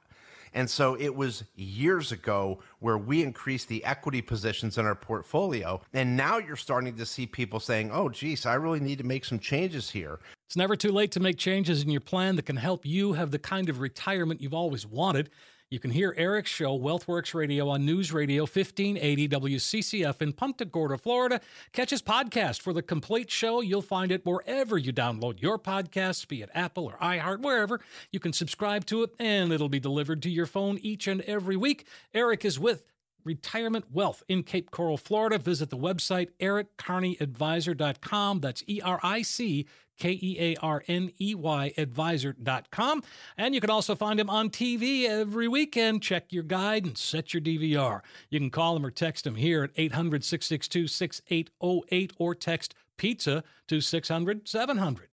And 0.54 0.68
so 0.68 0.96
it 0.98 1.14
was 1.14 1.44
years 1.54 2.12
ago 2.12 2.60
where 2.80 2.98
we 2.98 3.22
increased 3.22 3.68
the 3.68 3.84
equity 3.84 4.22
positions 4.22 4.78
in 4.78 4.86
our 4.86 4.94
portfolio. 4.94 5.80
And 5.92 6.16
now 6.16 6.38
you're 6.38 6.56
starting 6.56 6.96
to 6.96 7.06
see 7.06 7.26
people 7.26 7.60
saying, 7.60 7.90
oh, 7.92 8.08
geez, 8.08 8.46
I 8.46 8.54
really 8.54 8.80
need 8.80 8.98
to 8.98 9.04
make 9.04 9.24
some 9.24 9.38
changes 9.38 9.90
here. 9.90 10.18
It's 10.46 10.56
never 10.56 10.74
too 10.74 10.90
late 10.90 11.12
to 11.12 11.20
make 11.20 11.36
changes 11.36 11.82
in 11.82 11.90
your 11.90 12.00
plan 12.00 12.36
that 12.36 12.46
can 12.46 12.56
help 12.56 12.84
you 12.84 13.12
have 13.12 13.30
the 13.30 13.38
kind 13.38 13.68
of 13.68 13.78
retirement 13.78 14.40
you've 14.40 14.54
always 14.54 14.86
wanted. 14.86 15.30
You 15.70 15.78
can 15.78 15.92
hear 15.92 16.12
Eric's 16.16 16.50
show, 16.50 16.76
WealthWorks 16.76 17.32
Radio, 17.32 17.68
on 17.68 17.86
News 17.86 18.12
Radio 18.12 18.42
1580 18.42 19.28
WCCF 19.28 20.20
in 20.20 20.32
Punta 20.32 20.64
Gorda, 20.64 20.98
Florida. 20.98 21.40
Catch 21.72 21.90
his 21.90 22.02
podcast 22.02 22.60
for 22.60 22.72
the 22.72 22.82
complete 22.82 23.30
show. 23.30 23.60
You'll 23.60 23.80
find 23.80 24.10
it 24.10 24.26
wherever 24.26 24.76
you 24.76 24.92
download 24.92 25.40
your 25.40 25.60
podcasts, 25.60 26.26
be 26.26 26.42
it 26.42 26.50
Apple 26.54 26.86
or 26.86 26.96
iHeart, 26.96 27.42
wherever. 27.42 27.80
You 28.10 28.18
can 28.18 28.32
subscribe 28.32 28.84
to 28.86 29.04
it, 29.04 29.14
and 29.20 29.52
it'll 29.52 29.68
be 29.68 29.78
delivered 29.78 30.22
to 30.22 30.30
your 30.30 30.46
phone 30.46 30.76
each 30.82 31.06
and 31.06 31.20
every 31.20 31.54
week. 31.54 31.86
Eric 32.12 32.44
is 32.44 32.58
with 32.58 32.84
retirement 33.24 33.84
wealth 33.92 34.24
in 34.26 34.42
Cape 34.42 34.72
Coral, 34.72 34.96
Florida. 34.96 35.38
Visit 35.38 35.70
the 35.70 35.78
website 35.78 36.30
erickearneyadvisor.com. 36.40 38.40
That's 38.40 38.64
E 38.66 38.80
R 38.80 38.98
I 39.04 39.22
C 39.22 39.66
K 40.00 40.18
E 40.20 40.36
A 40.40 40.56
R 40.56 40.82
N 40.88 41.12
E 41.20 41.36
Y 41.36 41.72
advisor.com. 41.76 43.02
And 43.36 43.54
you 43.54 43.60
can 43.60 43.70
also 43.70 43.94
find 43.94 44.18
him 44.18 44.28
on 44.28 44.50
TV 44.50 45.04
every 45.08 45.46
weekend. 45.46 46.02
Check 46.02 46.32
your 46.32 46.42
guide 46.42 46.84
and 46.84 46.98
set 46.98 47.32
your 47.32 47.40
DVR. 47.40 48.00
You 48.30 48.40
can 48.40 48.50
call 48.50 48.74
him 48.76 48.84
or 48.84 48.90
text 48.90 49.26
him 49.26 49.36
here 49.36 49.62
at 49.62 49.70
800 49.76 50.24
662 50.24 50.88
6808 50.88 52.12
or 52.18 52.34
text 52.34 52.74
pizza 52.96 53.44
to 53.68 53.80
600 53.80 54.48
700. 54.48 55.08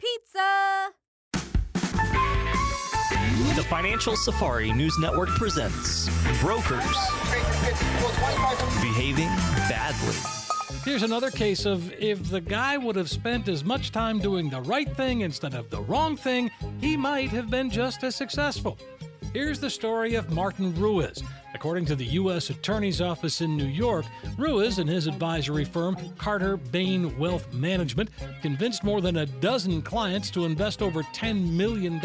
Pizza! 0.00 0.92
The 3.54 3.62
Financial 3.68 4.16
Safari 4.16 4.72
News 4.72 4.98
Network 4.98 5.28
presents 5.30 6.08
Brokers 6.40 6.96
Behaving 8.80 9.28
Badly. 9.68 10.41
Here's 10.84 11.04
another 11.04 11.30
case 11.30 11.64
of 11.64 11.92
if 11.92 12.28
the 12.28 12.40
guy 12.40 12.76
would 12.76 12.96
have 12.96 13.08
spent 13.08 13.48
as 13.48 13.62
much 13.64 13.92
time 13.92 14.18
doing 14.18 14.50
the 14.50 14.60
right 14.62 14.90
thing 14.96 15.20
instead 15.20 15.54
of 15.54 15.70
the 15.70 15.80
wrong 15.80 16.16
thing, 16.16 16.50
he 16.80 16.96
might 16.96 17.28
have 17.28 17.48
been 17.48 17.70
just 17.70 18.02
as 18.02 18.16
successful. 18.16 18.76
Here's 19.32 19.60
the 19.60 19.70
story 19.70 20.16
of 20.16 20.32
Martin 20.32 20.74
Ruiz. 20.74 21.22
According 21.54 21.86
to 21.86 21.94
the 21.94 22.04
U.S. 22.06 22.50
Attorney's 22.50 23.00
Office 23.00 23.42
in 23.42 23.56
New 23.56 23.66
York, 23.66 24.06
Ruiz 24.36 24.80
and 24.80 24.88
his 24.88 25.06
advisory 25.06 25.64
firm, 25.64 25.96
Carter 26.18 26.56
Bain 26.56 27.16
Wealth 27.16 27.52
Management, 27.52 28.10
convinced 28.42 28.82
more 28.82 29.00
than 29.00 29.18
a 29.18 29.26
dozen 29.26 29.82
clients 29.82 30.30
to 30.32 30.44
invest 30.44 30.82
over 30.82 31.04
$10 31.04 31.48
million 31.52 32.00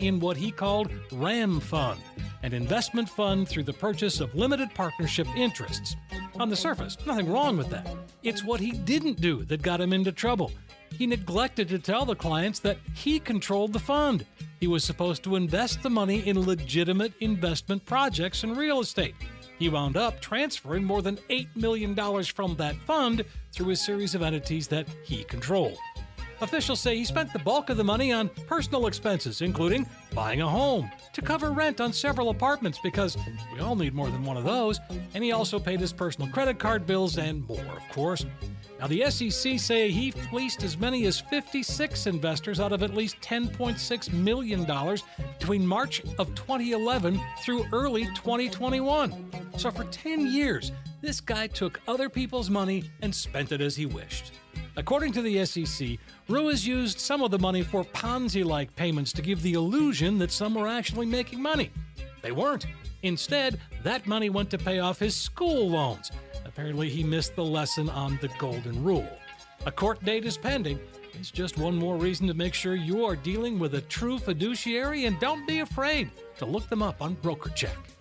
in 0.00 0.20
what 0.20 0.36
he 0.36 0.50
called 0.50 0.90
RAM 1.12 1.60
Fund, 1.60 1.98
an 2.42 2.52
investment 2.52 3.08
fund 3.08 3.48
through 3.48 3.64
the 3.64 3.72
purchase 3.72 4.20
of 4.20 4.34
limited 4.34 4.68
partnership 4.74 5.26
interests. 5.34 5.96
On 6.38 6.48
the 6.48 6.56
surface, 6.56 6.96
nothing 7.04 7.30
wrong 7.30 7.56
with 7.56 7.68
that. 7.70 7.88
It's 8.22 8.44
what 8.44 8.60
he 8.60 8.70
didn't 8.70 9.20
do 9.20 9.42
that 9.44 9.60
got 9.60 9.80
him 9.80 9.92
into 9.92 10.12
trouble. 10.12 10.52
He 10.96 11.06
neglected 11.06 11.68
to 11.68 11.78
tell 11.78 12.04
the 12.04 12.14
clients 12.14 12.60
that 12.60 12.78
he 12.94 13.18
controlled 13.18 13.72
the 13.72 13.80
fund. 13.80 14.24
He 14.60 14.68
was 14.68 14.84
supposed 14.84 15.24
to 15.24 15.34
invest 15.34 15.82
the 15.82 15.90
money 15.90 16.26
in 16.28 16.40
legitimate 16.40 17.12
investment 17.20 17.84
projects 17.84 18.44
and 18.44 18.56
real 18.56 18.80
estate. 18.80 19.14
He 19.58 19.68
wound 19.68 19.96
up 19.96 20.20
transferring 20.20 20.84
more 20.84 21.02
than 21.02 21.16
$8 21.28 21.48
million 21.56 21.96
from 22.24 22.54
that 22.56 22.76
fund 22.76 23.24
through 23.52 23.70
a 23.70 23.76
series 23.76 24.14
of 24.14 24.22
entities 24.22 24.68
that 24.68 24.86
he 25.02 25.24
controlled. 25.24 25.78
Officials 26.40 26.78
say 26.78 26.96
he 26.96 27.04
spent 27.04 27.32
the 27.32 27.38
bulk 27.40 27.68
of 27.68 27.76
the 27.76 27.84
money 27.84 28.12
on 28.12 28.28
personal 28.46 28.86
expenses, 28.86 29.42
including 29.42 29.86
buying 30.14 30.40
a 30.40 30.48
home, 30.48 30.90
to 31.12 31.20
cover 31.20 31.50
rent 31.50 31.80
on 31.80 31.92
several 31.92 32.30
apartments 32.30 32.78
because 32.82 33.16
we 33.52 33.60
all 33.60 33.74
need 33.74 33.92
more 33.92 34.08
than 34.08 34.24
one 34.24 34.36
of 34.36 34.44
those, 34.44 34.78
and 35.14 35.24
he 35.24 35.32
also 35.32 35.58
paid 35.58 35.80
his 35.80 35.92
personal 35.92 36.30
credit 36.30 36.58
card 36.58 36.86
bills 36.86 37.18
and 37.18 37.46
more, 37.48 37.76
of 37.76 37.88
course. 37.92 38.24
Now, 38.78 38.86
the 38.86 39.10
SEC 39.10 39.58
say 39.58 39.90
he 39.90 40.12
fleeced 40.12 40.62
as 40.62 40.78
many 40.78 41.06
as 41.06 41.18
56 41.18 42.06
investors 42.06 42.60
out 42.60 42.72
of 42.72 42.84
at 42.84 42.94
least 42.94 43.20
$10.6 43.20 44.12
million 44.12 44.64
between 45.38 45.66
March 45.66 46.02
of 46.18 46.32
2011 46.36 47.20
through 47.40 47.66
early 47.72 48.04
2021. 48.14 49.28
So, 49.56 49.72
for 49.72 49.82
10 49.84 50.28
years, 50.28 50.70
this 51.00 51.20
guy 51.20 51.48
took 51.48 51.80
other 51.88 52.08
people's 52.08 52.50
money 52.50 52.84
and 53.02 53.12
spent 53.12 53.50
it 53.50 53.60
as 53.60 53.74
he 53.74 53.86
wished. 53.86 54.30
According 54.78 55.12
to 55.14 55.22
the 55.22 55.44
SEC, 55.44 55.98
Ruiz 56.28 56.64
used 56.64 57.00
some 57.00 57.20
of 57.20 57.32
the 57.32 57.38
money 57.40 57.62
for 57.62 57.82
Ponzi 57.82 58.44
like 58.44 58.74
payments 58.76 59.12
to 59.14 59.22
give 59.22 59.42
the 59.42 59.54
illusion 59.54 60.18
that 60.18 60.30
some 60.30 60.54
were 60.54 60.68
actually 60.68 61.06
making 61.06 61.42
money. 61.42 61.72
They 62.22 62.30
weren't. 62.30 62.64
Instead, 63.02 63.58
that 63.82 64.06
money 64.06 64.30
went 64.30 64.50
to 64.50 64.58
pay 64.58 64.78
off 64.78 65.00
his 65.00 65.16
school 65.16 65.68
loans. 65.68 66.12
Apparently, 66.44 66.88
he 66.88 67.02
missed 67.02 67.34
the 67.34 67.44
lesson 67.44 67.90
on 67.90 68.20
the 68.22 68.28
golden 68.38 68.84
rule. 68.84 69.08
A 69.66 69.72
court 69.72 70.04
date 70.04 70.24
is 70.24 70.36
pending. 70.36 70.78
It's 71.14 71.32
just 71.32 71.58
one 71.58 71.74
more 71.74 71.96
reason 71.96 72.28
to 72.28 72.34
make 72.34 72.54
sure 72.54 72.76
you 72.76 73.04
are 73.04 73.16
dealing 73.16 73.58
with 73.58 73.74
a 73.74 73.80
true 73.80 74.16
fiduciary 74.16 75.06
and 75.06 75.18
don't 75.18 75.44
be 75.44 75.58
afraid 75.58 76.08
to 76.36 76.46
look 76.46 76.68
them 76.68 76.84
up 76.84 77.02
on 77.02 77.16
BrokerCheck. 77.16 77.97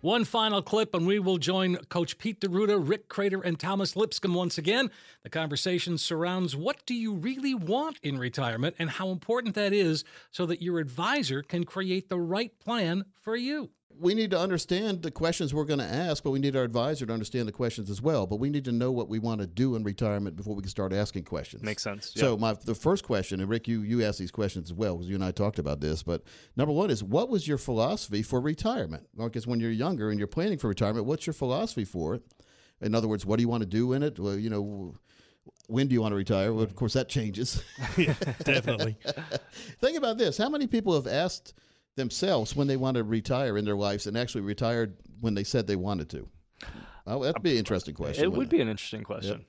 One 0.00 0.24
final 0.24 0.62
clip, 0.62 0.94
and 0.94 1.06
we 1.06 1.18
will 1.18 1.36
join 1.36 1.76
Coach 1.90 2.16
Pete 2.16 2.40
D'Arruda, 2.40 2.78
Rick 2.78 3.08
Crater, 3.08 3.42
and 3.42 3.60
Thomas 3.60 3.96
Lipscomb 3.96 4.32
once 4.32 4.56
again. 4.56 4.90
The 5.24 5.28
conversation 5.28 5.98
surrounds 5.98 6.56
what 6.56 6.86
do 6.86 6.94
you 6.94 7.12
really 7.12 7.54
want 7.54 7.98
in 8.02 8.16
retirement 8.16 8.76
and 8.78 8.88
how 8.88 9.10
important 9.10 9.54
that 9.56 9.74
is 9.74 10.04
so 10.30 10.46
that 10.46 10.62
your 10.62 10.78
advisor 10.78 11.42
can 11.42 11.64
create 11.64 12.08
the 12.08 12.18
right 12.18 12.58
plan 12.58 13.04
for 13.20 13.36
you. 13.36 13.72
We 13.98 14.14
need 14.14 14.30
to 14.30 14.38
understand 14.40 15.02
the 15.02 15.10
questions 15.10 15.52
we're 15.52 15.64
going 15.64 15.78
to 15.80 15.84
ask, 15.84 16.22
but 16.24 16.30
we 16.30 16.38
need 16.38 16.56
our 16.56 16.62
advisor 16.62 17.04
to 17.04 17.12
understand 17.12 17.46
the 17.46 17.52
questions 17.52 17.90
as 17.90 18.00
well. 18.00 18.26
But 18.26 18.36
we 18.36 18.48
need 18.48 18.64
to 18.64 18.72
know 18.72 18.90
what 18.90 19.08
we 19.08 19.18
want 19.18 19.42
to 19.42 19.46
do 19.46 19.74
in 19.76 19.84
retirement 19.84 20.36
before 20.36 20.54
we 20.54 20.62
can 20.62 20.70
start 20.70 20.92
asking 20.92 21.24
questions. 21.24 21.62
Makes 21.62 21.82
sense. 21.82 22.12
So 22.14 22.36
my 22.36 22.54
the 22.54 22.74
first 22.74 23.04
question, 23.04 23.40
and 23.40 23.48
Rick, 23.48 23.68
you 23.68 23.82
you 23.82 24.02
asked 24.02 24.18
these 24.18 24.30
questions 24.30 24.70
as 24.70 24.74
well 24.74 24.96
because 24.96 25.08
you 25.08 25.16
and 25.16 25.24
I 25.24 25.32
talked 25.32 25.58
about 25.58 25.80
this. 25.80 26.02
But 26.02 26.22
number 26.56 26.72
one 26.72 26.90
is, 26.90 27.04
what 27.04 27.28
was 27.28 27.46
your 27.46 27.58
philosophy 27.58 28.22
for 28.22 28.40
retirement? 28.40 29.06
Because 29.18 29.46
when 29.46 29.60
you're 29.60 29.70
younger 29.70 30.10
and 30.10 30.18
you're 30.18 30.28
planning 30.28 30.56
for 30.58 30.68
retirement, 30.68 31.04
what's 31.04 31.26
your 31.26 31.34
philosophy 31.34 31.84
for 31.84 32.14
it? 32.14 32.22
In 32.80 32.94
other 32.94 33.08
words, 33.08 33.26
what 33.26 33.36
do 33.36 33.42
you 33.42 33.48
want 33.48 33.62
to 33.62 33.68
do 33.68 33.92
in 33.92 34.02
it? 34.02 34.18
Well, 34.18 34.38
you 34.38 34.48
know, 34.48 34.94
when 35.66 35.88
do 35.88 35.94
you 35.94 36.00
want 36.00 36.12
to 36.12 36.16
retire? 36.16 36.52
Well, 36.52 36.64
of 36.64 36.74
course, 36.74 36.94
that 36.94 37.08
changes. 37.08 37.62
Yeah, 37.96 38.14
definitely. 38.44 38.96
Think 39.80 39.98
about 39.98 40.16
this: 40.16 40.38
how 40.38 40.48
many 40.48 40.66
people 40.66 40.94
have 40.94 41.06
asked 41.06 41.54
themselves 41.96 42.54
when 42.56 42.66
they 42.66 42.76
want 42.76 42.96
to 42.96 43.04
retire 43.04 43.56
in 43.58 43.64
their 43.64 43.76
lives 43.76 44.06
and 44.06 44.16
actually 44.16 44.42
retired 44.42 44.96
when 45.20 45.34
they 45.34 45.44
said 45.44 45.66
they 45.66 45.76
wanted 45.76 46.08
to? 46.10 46.28
Oh, 47.06 47.22
that'd 47.22 47.42
be 47.42 47.52
an 47.52 47.58
interesting 47.58 47.94
question. 47.94 48.24
It 48.24 48.32
would 48.32 48.48
be 48.48 48.60
an 48.60 48.68
interesting 48.68 49.02
question. 49.02 49.44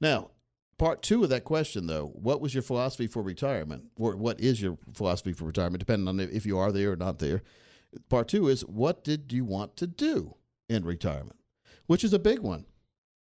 Now, 0.00 0.30
part 0.78 1.02
two 1.02 1.24
of 1.24 1.30
that 1.30 1.44
question, 1.44 1.86
though, 1.86 2.06
what 2.14 2.40
was 2.40 2.54
your 2.54 2.62
philosophy 2.62 3.06
for 3.06 3.22
retirement? 3.22 3.84
Or 3.96 4.16
what 4.16 4.40
is 4.40 4.60
your 4.60 4.78
philosophy 4.92 5.32
for 5.32 5.44
retirement, 5.44 5.80
depending 5.80 6.08
on 6.08 6.20
if 6.20 6.44
you 6.44 6.58
are 6.58 6.72
there 6.72 6.92
or 6.92 6.96
not 6.96 7.18
there? 7.18 7.42
Part 8.08 8.28
two 8.28 8.48
is 8.48 8.62
what 8.62 9.04
did 9.04 9.32
you 9.32 9.44
want 9.44 9.76
to 9.78 9.86
do 9.86 10.34
in 10.68 10.84
retirement? 10.84 11.36
Which 11.86 12.04
is 12.04 12.12
a 12.12 12.18
big 12.18 12.40
one. 12.40 12.66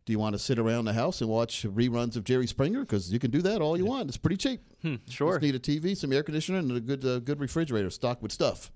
Do 0.05 0.13
you 0.13 0.19
want 0.19 0.33
to 0.33 0.39
sit 0.39 0.59
around 0.59 0.85
the 0.85 0.93
house 0.93 1.21
and 1.21 1.29
watch 1.29 1.63
reruns 1.63 2.15
of 2.15 2.23
Jerry 2.23 2.47
Springer? 2.47 2.81
Because 2.81 3.11
you 3.11 3.19
can 3.19 3.31
do 3.31 3.41
that 3.41 3.61
all 3.61 3.77
you 3.77 3.85
want. 3.85 4.09
It's 4.09 4.17
pretty 4.17 4.37
cheap. 4.37 4.61
Hmm, 4.81 4.95
sure. 5.09 5.39
Just 5.39 5.41
need 5.43 5.55
a 5.55 5.59
TV, 5.59 5.95
some 5.95 6.11
air 6.11 6.23
conditioner, 6.23 6.59
and 6.59 6.71
a 6.71 6.79
good 6.79 7.05
uh, 7.05 7.19
good 7.19 7.39
refrigerator 7.39 7.89
stocked 7.89 8.21
with 8.21 8.31
stuff. 8.31 8.71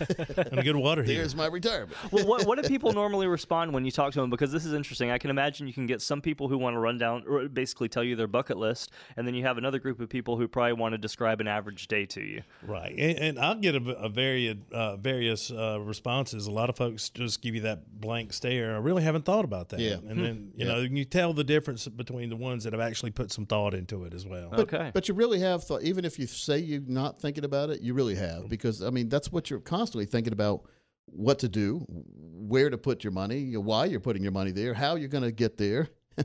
and 0.00 0.58
a 0.58 0.62
good 0.62 0.76
water 0.76 1.02
heater. 1.02 1.18
There's 1.20 1.34
my 1.36 1.46
retirement. 1.46 1.96
well, 2.10 2.26
what, 2.26 2.46
what 2.46 2.60
do 2.60 2.68
people 2.68 2.92
normally 2.92 3.26
respond 3.26 3.72
when 3.72 3.84
you 3.84 3.90
talk 3.90 4.12
to 4.14 4.20
them? 4.20 4.30
Because 4.30 4.52
this 4.52 4.64
is 4.64 4.72
interesting. 4.72 5.10
I 5.10 5.18
can 5.18 5.30
imagine 5.30 5.66
you 5.66 5.72
can 5.72 5.86
get 5.86 6.02
some 6.02 6.20
people 6.20 6.48
who 6.48 6.58
want 6.58 6.74
to 6.74 6.78
run 6.78 6.98
down, 6.98 7.24
or 7.28 7.48
basically 7.48 7.88
tell 7.88 8.02
you 8.04 8.16
their 8.16 8.26
bucket 8.26 8.56
list, 8.56 8.90
and 9.16 9.26
then 9.26 9.34
you 9.34 9.42
have 9.44 9.58
another 9.58 9.78
group 9.78 10.00
of 10.00 10.08
people 10.08 10.36
who 10.36 10.48
probably 10.48 10.72
want 10.74 10.92
to 10.92 10.98
describe 10.98 11.40
an 11.40 11.46
average 11.48 11.86
day 11.88 12.06
to 12.06 12.20
you. 12.20 12.42
Right, 12.66 12.94
and, 12.98 13.18
and 13.18 13.38
I'll 13.38 13.54
get 13.54 13.74
a, 13.74 13.80
a 13.96 14.08
very 14.08 14.58
uh, 14.72 14.96
various 14.96 15.50
uh, 15.50 15.78
responses. 15.80 16.46
A 16.46 16.50
lot 16.52 16.68
of 16.70 16.76
folks 16.76 17.10
just 17.10 17.42
give 17.42 17.54
you 17.54 17.60
that 17.62 18.00
blank 18.00 18.32
stare. 18.32 18.74
I 18.74 18.78
really 18.78 19.02
haven't 19.02 19.24
thought 19.24 19.44
about 19.44 19.68
that. 19.70 19.80
Yeah. 19.80 19.94
and 20.08 20.22
then 20.24 20.52
you 20.56 20.66
Yeah. 20.66 20.72
know 20.74 20.80
you 20.80 21.04
tell 21.04 21.32
the 21.32 21.44
difference 21.44 21.86
between 21.88 22.28
the 22.30 22.36
ones 22.36 22.64
that 22.64 22.72
have 22.72 22.80
actually 22.80 23.10
put 23.12 23.30
some 23.30 23.46
thought 23.46 23.74
into 23.74 24.04
it 24.04 24.14
as 24.14 24.26
well. 24.26 24.50
But, 24.50 24.92
But 24.94 25.08
you 25.08 25.14
really 25.14 25.40
have 25.44 25.64
thought, 25.64 25.82
even 25.82 26.04
if 26.04 26.18
you 26.18 26.26
say 26.26 26.58
you're 26.58 26.80
not 26.86 27.20
thinking 27.20 27.44
about 27.44 27.70
it, 27.70 27.80
you 27.80 27.94
really 27.94 28.14
have, 28.16 28.40
mm-hmm. 28.40 28.48
because 28.48 28.82
I 28.82 28.90
mean 28.90 29.08
that's 29.08 29.30
what 29.32 29.50
you're 29.50 29.60
constantly 29.60 30.06
thinking 30.06 30.32
about: 30.32 30.64
what 31.06 31.38
to 31.40 31.48
do, 31.48 31.86
where 31.88 32.70
to 32.70 32.78
put 32.78 33.04
your 33.04 33.12
money, 33.12 33.56
why 33.56 33.86
you're 33.86 34.00
putting 34.00 34.22
your 34.22 34.32
money 34.32 34.50
there, 34.50 34.74
how 34.74 34.96
you're 34.96 35.08
going 35.08 35.24
to 35.24 35.32
get 35.32 35.56
there, 35.56 35.88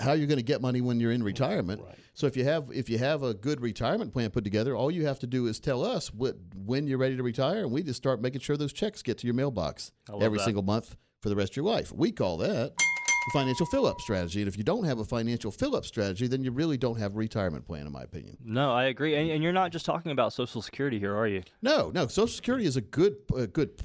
how 0.00 0.12
you're 0.12 0.26
going 0.26 0.38
to 0.38 0.44
get 0.44 0.60
money 0.60 0.80
when 0.80 1.00
you're 1.00 1.12
in 1.12 1.22
retirement. 1.22 1.82
So 2.14 2.26
if 2.26 2.36
you 2.36 2.44
have 2.44 2.70
if 2.72 2.88
you 2.88 2.98
have 2.98 3.22
a 3.22 3.34
good 3.34 3.60
retirement 3.60 4.12
plan 4.12 4.30
put 4.30 4.44
together, 4.44 4.74
all 4.74 4.90
you 4.90 5.06
have 5.06 5.18
to 5.20 5.26
do 5.26 5.46
is 5.46 5.60
tell 5.60 5.84
us 5.84 6.12
what 6.12 6.36
when 6.54 6.86
you're 6.86 6.98
ready 6.98 7.16
to 7.16 7.22
retire, 7.22 7.62
and 7.62 7.70
we 7.70 7.82
just 7.82 7.98
start 7.98 8.20
making 8.20 8.40
sure 8.40 8.56
those 8.56 8.72
checks 8.72 9.02
get 9.02 9.18
to 9.18 9.26
your 9.26 9.34
mailbox 9.34 9.92
every 10.20 10.38
that. 10.38 10.44
single 10.44 10.62
month 10.62 10.96
for 11.20 11.28
the 11.28 11.36
rest 11.36 11.52
of 11.52 11.56
your 11.56 11.66
life. 11.66 11.92
We 11.92 12.12
call 12.12 12.38
that 12.38 12.72
financial 13.32 13.66
fill 13.66 13.86
up 13.86 14.00
strategy. 14.00 14.40
And 14.40 14.48
if 14.48 14.56
you 14.56 14.64
don't 14.64 14.84
have 14.84 14.98
a 14.98 15.04
financial 15.04 15.50
fill 15.50 15.76
up 15.76 15.84
strategy, 15.84 16.26
then 16.26 16.42
you 16.44 16.52
really 16.52 16.76
don't 16.76 16.98
have 16.98 17.14
a 17.14 17.18
retirement 17.18 17.66
plan, 17.66 17.86
in 17.86 17.92
my 17.92 18.02
opinion. 18.02 18.36
No, 18.44 18.72
I 18.72 18.84
agree. 18.84 19.14
And, 19.14 19.30
and 19.30 19.42
you're 19.42 19.52
not 19.52 19.72
just 19.72 19.86
talking 19.86 20.12
about 20.12 20.32
Social 20.32 20.62
Security 20.62 20.98
here, 20.98 21.16
are 21.16 21.26
you? 21.26 21.42
No, 21.62 21.90
no. 21.90 22.06
Social 22.06 22.28
Security 22.28 22.66
is 22.66 22.76
a 22.76 22.80
good, 22.80 23.16
uh, 23.36 23.46
good 23.46 23.82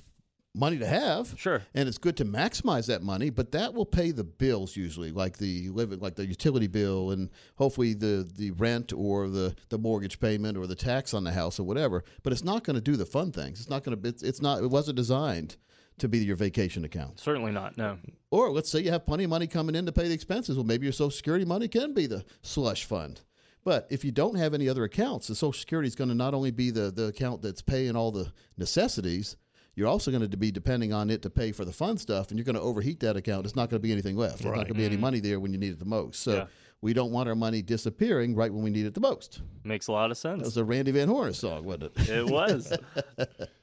money 0.53 0.77
to 0.77 0.85
have. 0.85 1.33
Sure. 1.37 1.61
And 1.73 1.87
it's 1.87 1.97
good 1.97 2.17
to 2.17 2.25
maximize 2.25 2.87
that 2.87 3.01
money, 3.01 3.29
but 3.29 3.51
that 3.53 3.73
will 3.73 3.85
pay 3.85 4.11
the 4.11 4.23
bills 4.23 4.75
usually, 4.75 5.11
like 5.11 5.37
the 5.37 5.69
living, 5.69 5.99
like 5.99 6.15
the 6.15 6.25
utility 6.25 6.67
bill, 6.67 7.11
and 7.11 7.29
hopefully 7.55 7.93
the 7.93 8.29
the 8.35 8.51
rent 8.51 8.93
or 8.93 9.29
the 9.29 9.55
the 9.69 9.77
mortgage 9.77 10.19
payment 10.19 10.57
or 10.57 10.67
the 10.67 10.75
tax 10.75 11.13
on 11.13 11.23
the 11.23 11.31
house 11.31 11.59
or 11.59 11.63
whatever. 11.63 12.03
But 12.23 12.33
it's 12.33 12.43
not 12.43 12.63
going 12.63 12.75
to 12.75 12.81
do 12.81 12.95
the 12.95 13.05
fun 13.05 13.31
things. 13.31 13.59
It's 13.59 13.69
not 13.69 13.83
going 13.83 13.99
to. 13.99 14.07
It's, 14.07 14.23
it's 14.23 14.41
not. 14.41 14.63
It 14.63 14.69
wasn't 14.69 14.97
designed 14.97 15.57
to 15.99 16.07
be 16.07 16.19
your 16.19 16.35
vacation 16.35 16.83
account. 16.85 17.19
Certainly 17.19 17.51
not. 17.51 17.77
No. 17.77 17.97
Or 18.31 18.49
let's 18.51 18.71
say 18.71 18.79
you 18.81 18.91
have 18.91 19.05
plenty 19.05 19.23
of 19.25 19.29
money 19.29 19.47
coming 19.47 19.75
in 19.75 19.85
to 19.85 19.91
pay 19.91 20.07
the 20.07 20.13
expenses. 20.13 20.55
Well, 20.57 20.65
maybe 20.65 20.85
your 20.85 20.93
Social 20.93 21.11
Security 21.11 21.45
money 21.45 21.67
can 21.67 21.93
be 21.93 22.07
the 22.07 22.23
slush 22.41 22.85
fund. 22.85 23.21
But 23.63 23.85
if 23.91 24.03
you 24.03 24.11
don't 24.11 24.35
have 24.35 24.53
any 24.55 24.67
other 24.67 24.83
accounts, 24.85 25.27
the 25.27 25.35
Social 25.35 25.53
Security 25.59 25.87
is 25.87 25.95
going 25.95 26.09
to 26.09 26.15
not 26.15 26.33
only 26.33 26.49
be 26.51 26.71
the, 26.71 26.89
the 26.91 27.05
account 27.07 27.41
that's 27.43 27.61
paying 27.61 27.95
all 27.95 28.11
the 28.11 28.31
necessities, 28.57 29.37
you're 29.75 29.87
also 29.87 30.09
going 30.11 30.27
to 30.27 30.37
be 30.37 30.51
depending 30.51 30.91
on 30.93 31.09
it 31.11 31.21
to 31.21 31.29
pay 31.29 31.51
for 31.51 31.63
the 31.65 31.71
fun 31.71 31.97
stuff, 31.97 32.29
and 32.29 32.37
you're 32.39 32.45
going 32.45 32.55
to 32.55 32.61
overheat 32.61 32.99
that 33.01 33.15
account. 33.15 33.45
It's 33.45 33.55
not 33.55 33.69
going 33.69 33.79
to 33.79 33.83
be 33.87 33.91
anything 33.91 34.17
left. 34.17 34.39
There's 34.39 34.45
not 34.55 34.65
going 34.65 34.67
to 34.67 34.73
be 34.73 34.85
any 34.85 34.97
Mhm. 34.97 35.01
money 35.01 35.19
there 35.19 35.39
when 35.39 35.53
you 35.53 35.59
need 35.59 35.73
it 35.73 35.79
the 35.79 35.85
most. 35.85 36.21
So 36.21 36.33
Yeah. 36.33 36.45
we 36.81 36.93
don't 36.93 37.11
want 37.11 37.29
our 37.29 37.35
money 37.35 37.61
disappearing 37.61 38.33
right 38.35 38.51
when 38.51 38.63
we 38.63 38.69
need 38.71 38.85
it 38.87 38.95
the 38.95 38.99
most. 38.99 39.41
Makes 39.63 39.87
a 39.87 39.91
lot 39.91 40.09
of 40.09 40.17
sense. 40.17 40.39
That 40.39 40.45
was 40.45 40.57
a 40.57 40.63
Randy 40.65 40.91
Van 40.91 41.07
Horn 41.07 41.33
song, 41.33 41.63
wasn't 41.63 41.83
it? 41.97 42.09
It 42.09 42.25
was. 42.25 42.73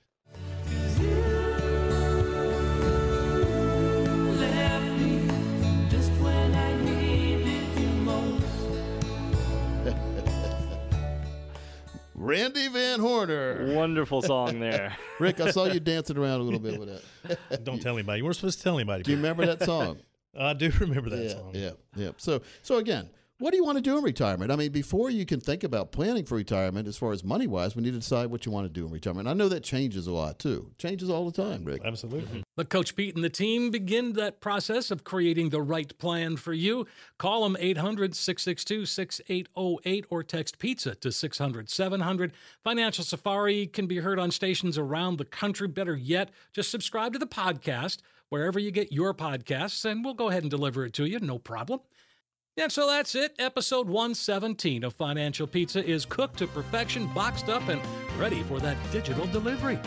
Randy 12.19 12.67
Van 12.67 12.99
Horner. 12.99 13.75
Wonderful 13.75 14.23
song 14.23 14.59
there. 14.61 14.97
Rick, 15.21 15.41
I 15.41 15.53
saw 15.53 15.67
you 15.67 15.79
dancing 15.79 16.19
around 16.19 16.41
a 16.41 16.43
little 16.43 16.59
bit 16.59 16.79
with 16.79 16.89
that. 16.89 17.65
Don't 17.65 17.81
tell 17.81 17.95
anybody. 17.95 18.19
You 18.19 18.25
weren't 18.25 18.37
supposed 18.37 18.59
to 18.59 18.65
tell 18.65 18.75
anybody. 18.75 19.05
Do 19.05 19.13
you 19.13 19.17
remember 19.17 19.47
that 19.47 19.63
song? 19.63 20.01
I 20.39 20.53
do 20.53 20.71
remember 20.81 21.11
that 21.11 21.23
yeah, 21.23 21.31
song. 21.31 21.51
Yeah, 21.55 21.71
yeah. 21.97 22.11
So, 22.17 22.43
so 22.63 22.77
again, 22.77 23.09
what 23.41 23.53
do 23.53 23.57
you 23.57 23.65
want 23.65 23.77
to 23.79 23.83
do 23.83 23.97
in 23.97 24.03
retirement? 24.03 24.51
I 24.51 24.57
mean, 24.57 24.73
before 24.73 25.11
you 25.11 25.25
can 25.25 25.41
think 25.41 25.63
about 25.63 25.93
planning 25.93 26.25
for 26.25 26.35
retirement, 26.35 26.89
as 26.89 26.97
far 26.97 27.13
as 27.13 27.23
money 27.23 27.47
wise, 27.47 27.77
we 27.77 27.83
need 27.83 27.93
to 27.93 27.99
decide 27.99 28.31
what 28.31 28.45
you 28.45 28.51
want 28.51 28.65
to 28.67 28.73
do 28.73 28.85
in 28.85 28.93
retirement. 28.93 29.29
I 29.29 29.33
know 29.33 29.49
that 29.49 29.63
changes 29.63 30.09
a 30.09 30.13
lot 30.13 30.41
too. 30.41 30.73
Changes 30.77 31.09
all 31.09 31.31
the 31.31 31.43
time, 31.43 31.65
Rick. 31.65 31.83
Absolutely. 31.85 32.29
Mm-hmm. 32.29 32.41
But 32.57 32.69
Coach 32.69 32.97
Pete 32.97 33.15
and 33.15 33.23
the 33.23 33.31
team 33.31 33.71
begin 33.71 34.15
that 34.15 34.41
process 34.41 34.91
of 34.91 35.05
creating 35.05 35.51
the 35.51 35.63
right 35.63 35.97
plan 35.99 36.37
for 36.37 36.53
you. 36.53 36.87
Call 37.19 37.45
them 37.45 37.57
800 37.61 38.17
662 38.17 38.87
6808 38.87 40.07
or 40.11 40.25
text 40.25 40.59
pizza 40.59 40.97
to 40.97 41.13
600 41.13 41.71
700. 41.71 42.33
Financial 42.65 43.05
Safari 43.05 43.69
can 43.69 43.87
be 43.87 43.99
heard 43.99 44.19
on 44.19 44.33
stations 44.33 44.77
around 44.77 45.17
the 45.17 45.25
country. 45.25 45.69
Better 45.69 45.97
yet, 45.97 46.31
just 46.53 46.71
subscribe 46.71 47.13
to 47.13 47.21
the 47.21 47.27
podcast 47.27 47.99
wherever 48.31 48.59
you 48.59 48.71
get 48.71 48.93
your 48.93 49.15
podcasts, 49.15 49.85
and 49.85 50.05
we'll 50.05 50.15
go 50.15 50.29
ahead 50.29 50.43
and 50.43 50.51
deliver 50.51 50.85
it 50.85 50.93
to 50.95 51.07
you, 51.07 51.19
no 51.21 51.39
problem. 51.39 51.81
And 52.59 52.73
so 52.73 52.89
that's 52.89 53.15
it. 53.15 53.37
Episode 53.39 53.87
117 53.87 54.83
of 54.83 54.93
Financial 54.93 55.47
Pizza 55.47 55.85
is 55.85 56.05
cooked 56.05 56.39
to 56.39 56.49
perfection, 56.49 57.07
boxed 57.15 57.49
up, 57.49 57.69
and 57.69 57.81
ready 58.19 58.43
for 58.43 58.59
that 58.59 58.77
digital 58.91 59.27
delivery. 59.29 59.79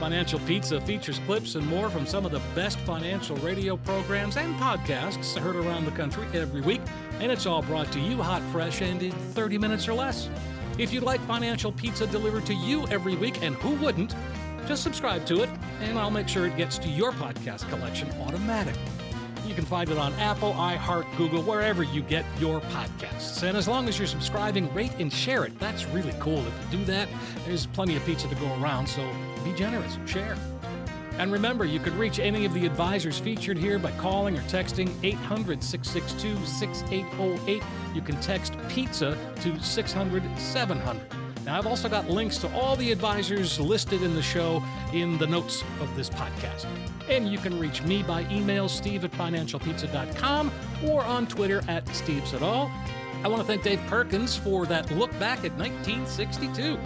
Financial 0.00 0.40
Pizza 0.40 0.80
features 0.80 1.20
clips 1.20 1.54
and 1.54 1.64
more 1.68 1.88
from 1.88 2.06
some 2.06 2.26
of 2.26 2.32
the 2.32 2.40
best 2.52 2.80
financial 2.80 3.36
radio 3.36 3.76
programs 3.76 4.36
and 4.36 4.56
podcasts 4.56 5.38
heard 5.38 5.54
around 5.54 5.84
the 5.84 5.92
country 5.92 6.26
every 6.34 6.62
week, 6.62 6.80
and 7.20 7.30
it's 7.30 7.46
all 7.46 7.62
brought 7.62 7.92
to 7.92 8.00
you 8.00 8.20
hot, 8.20 8.42
fresh, 8.50 8.82
and 8.82 9.00
in 9.04 9.12
30 9.12 9.58
minutes 9.58 9.86
or 9.86 9.92
less. 9.92 10.28
If 10.78 10.92
you'd 10.92 11.04
like 11.04 11.20
Financial 11.28 11.70
Pizza 11.70 12.08
delivered 12.08 12.44
to 12.46 12.54
you 12.54 12.88
every 12.88 13.14
week, 13.14 13.40
and 13.40 13.54
who 13.56 13.76
wouldn't, 13.76 14.16
just 14.66 14.82
subscribe 14.82 15.26
to 15.26 15.44
it, 15.44 15.50
and 15.80 15.96
I'll 15.96 16.10
make 16.10 16.26
sure 16.26 16.44
it 16.48 16.56
gets 16.56 16.76
to 16.78 16.88
your 16.88 17.12
podcast 17.12 17.68
collection 17.68 18.10
automatically. 18.22 18.99
You 19.50 19.56
can 19.56 19.64
find 19.64 19.90
it 19.90 19.98
on 19.98 20.12
Apple, 20.14 20.52
iHeart, 20.52 21.04
Google, 21.16 21.42
wherever 21.42 21.82
you 21.82 22.02
get 22.02 22.24
your 22.38 22.60
podcasts. 22.60 23.42
And 23.42 23.56
as 23.56 23.66
long 23.66 23.88
as 23.88 23.98
you're 23.98 24.06
subscribing, 24.06 24.72
rate 24.72 24.92
and 25.00 25.12
share 25.12 25.44
it. 25.44 25.58
That's 25.58 25.86
really 25.86 26.14
cool. 26.20 26.38
If 26.38 26.54
you 26.70 26.78
do 26.78 26.84
that, 26.84 27.08
there's 27.44 27.66
plenty 27.66 27.96
of 27.96 28.04
pizza 28.04 28.28
to 28.28 28.34
go 28.36 28.46
around, 28.62 28.86
so 28.86 29.04
be 29.42 29.52
generous, 29.54 29.98
share. 30.06 30.36
And 31.18 31.32
remember, 31.32 31.64
you 31.64 31.80
could 31.80 31.94
reach 31.94 32.20
any 32.20 32.44
of 32.44 32.54
the 32.54 32.64
advisors 32.64 33.18
featured 33.18 33.58
here 33.58 33.80
by 33.80 33.90
calling 33.98 34.38
or 34.38 34.42
texting 34.42 34.88
800 35.02 35.64
662 35.64 36.46
6808. 36.46 37.60
You 37.92 38.02
can 38.02 38.20
text 38.20 38.54
pizza 38.68 39.18
to 39.42 39.60
600 39.60 40.38
700. 40.38 41.19
Now, 41.44 41.58
I've 41.58 41.66
also 41.66 41.88
got 41.88 42.08
links 42.08 42.38
to 42.38 42.52
all 42.54 42.76
the 42.76 42.92
advisors 42.92 43.58
listed 43.58 44.02
in 44.02 44.14
the 44.14 44.22
show 44.22 44.62
in 44.92 45.16
the 45.18 45.26
notes 45.26 45.64
of 45.80 45.94
this 45.96 46.10
podcast. 46.10 46.66
And 47.08 47.28
you 47.28 47.38
can 47.38 47.58
reach 47.58 47.82
me 47.82 48.02
by 48.02 48.26
email, 48.30 48.68
steve 48.68 49.04
at 49.04 49.12
financialpizza.com, 49.12 50.52
or 50.86 51.04
on 51.04 51.26
Twitter 51.26 51.62
at 51.68 51.88
Steve 51.94 52.26
Siddall. 52.26 52.70
I 53.22 53.28
want 53.28 53.40
to 53.40 53.46
thank 53.46 53.62
Dave 53.62 53.80
Perkins 53.86 54.36
for 54.36 54.66
that 54.66 54.90
look 54.92 55.10
back 55.18 55.44
at 55.44 55.52
1962. 55.58 56.78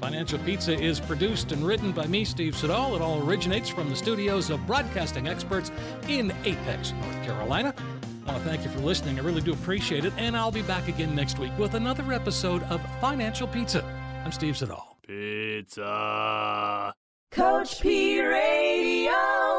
Financial 0.00 0.38
Pizza 0.40 0.72
is 0.72 1.00
produced 1.00 1.52
and 1.52 1.66
written 1.66 1.92
by 1.92 2.06
me, 2.06 2.24
Steve 2.24 2.56
Siddall. 2.56 2.96
It 2.96 3.02
all 3.02 3.26
originates 3.26 3.68
from 3.68 3.88
the 3.88 3.96
studios 3.96 4.50
of 4.50 4.64
broadcasting 4.66 5.26
experts 5.26 5.70
in 6.08 6.32
Apex, 6.44 6.92
North 6.92 7.24
Carolina. 7.24 7.74
I 8.36 8.38
want 8.38 8.50
to 8.50 8.54
thank 8.54 8.64
you 8.64 8.70
for 8.70 8.86
listening. 8.86 9.18
I 9.18 9.22
really 9.22 9.40
do 9.40 9.54
appreciate 9.54 10.04
it. 10.04 10.12
And 10.18 10.36
I'll 10.36 10.50
be 10.50 10.60
back 10.60 10.88
again 10.88 11.14
next 11.14 11.38
week 11.38 11.56
with 11.58 11.72
another 11.72 12.12
episode 12.12 12.62
of 12.64 12.82
Financial 13.00 13.48
Pizza. 13.48 13.82
I'm 14.26 14.32
Steve 14.32 14.58
Siddall. 14.58 14.98
Pizza. 15.06 16.92
Coach 17.30 17.80
P 17.80 18.20
Radio. 18.20 19.35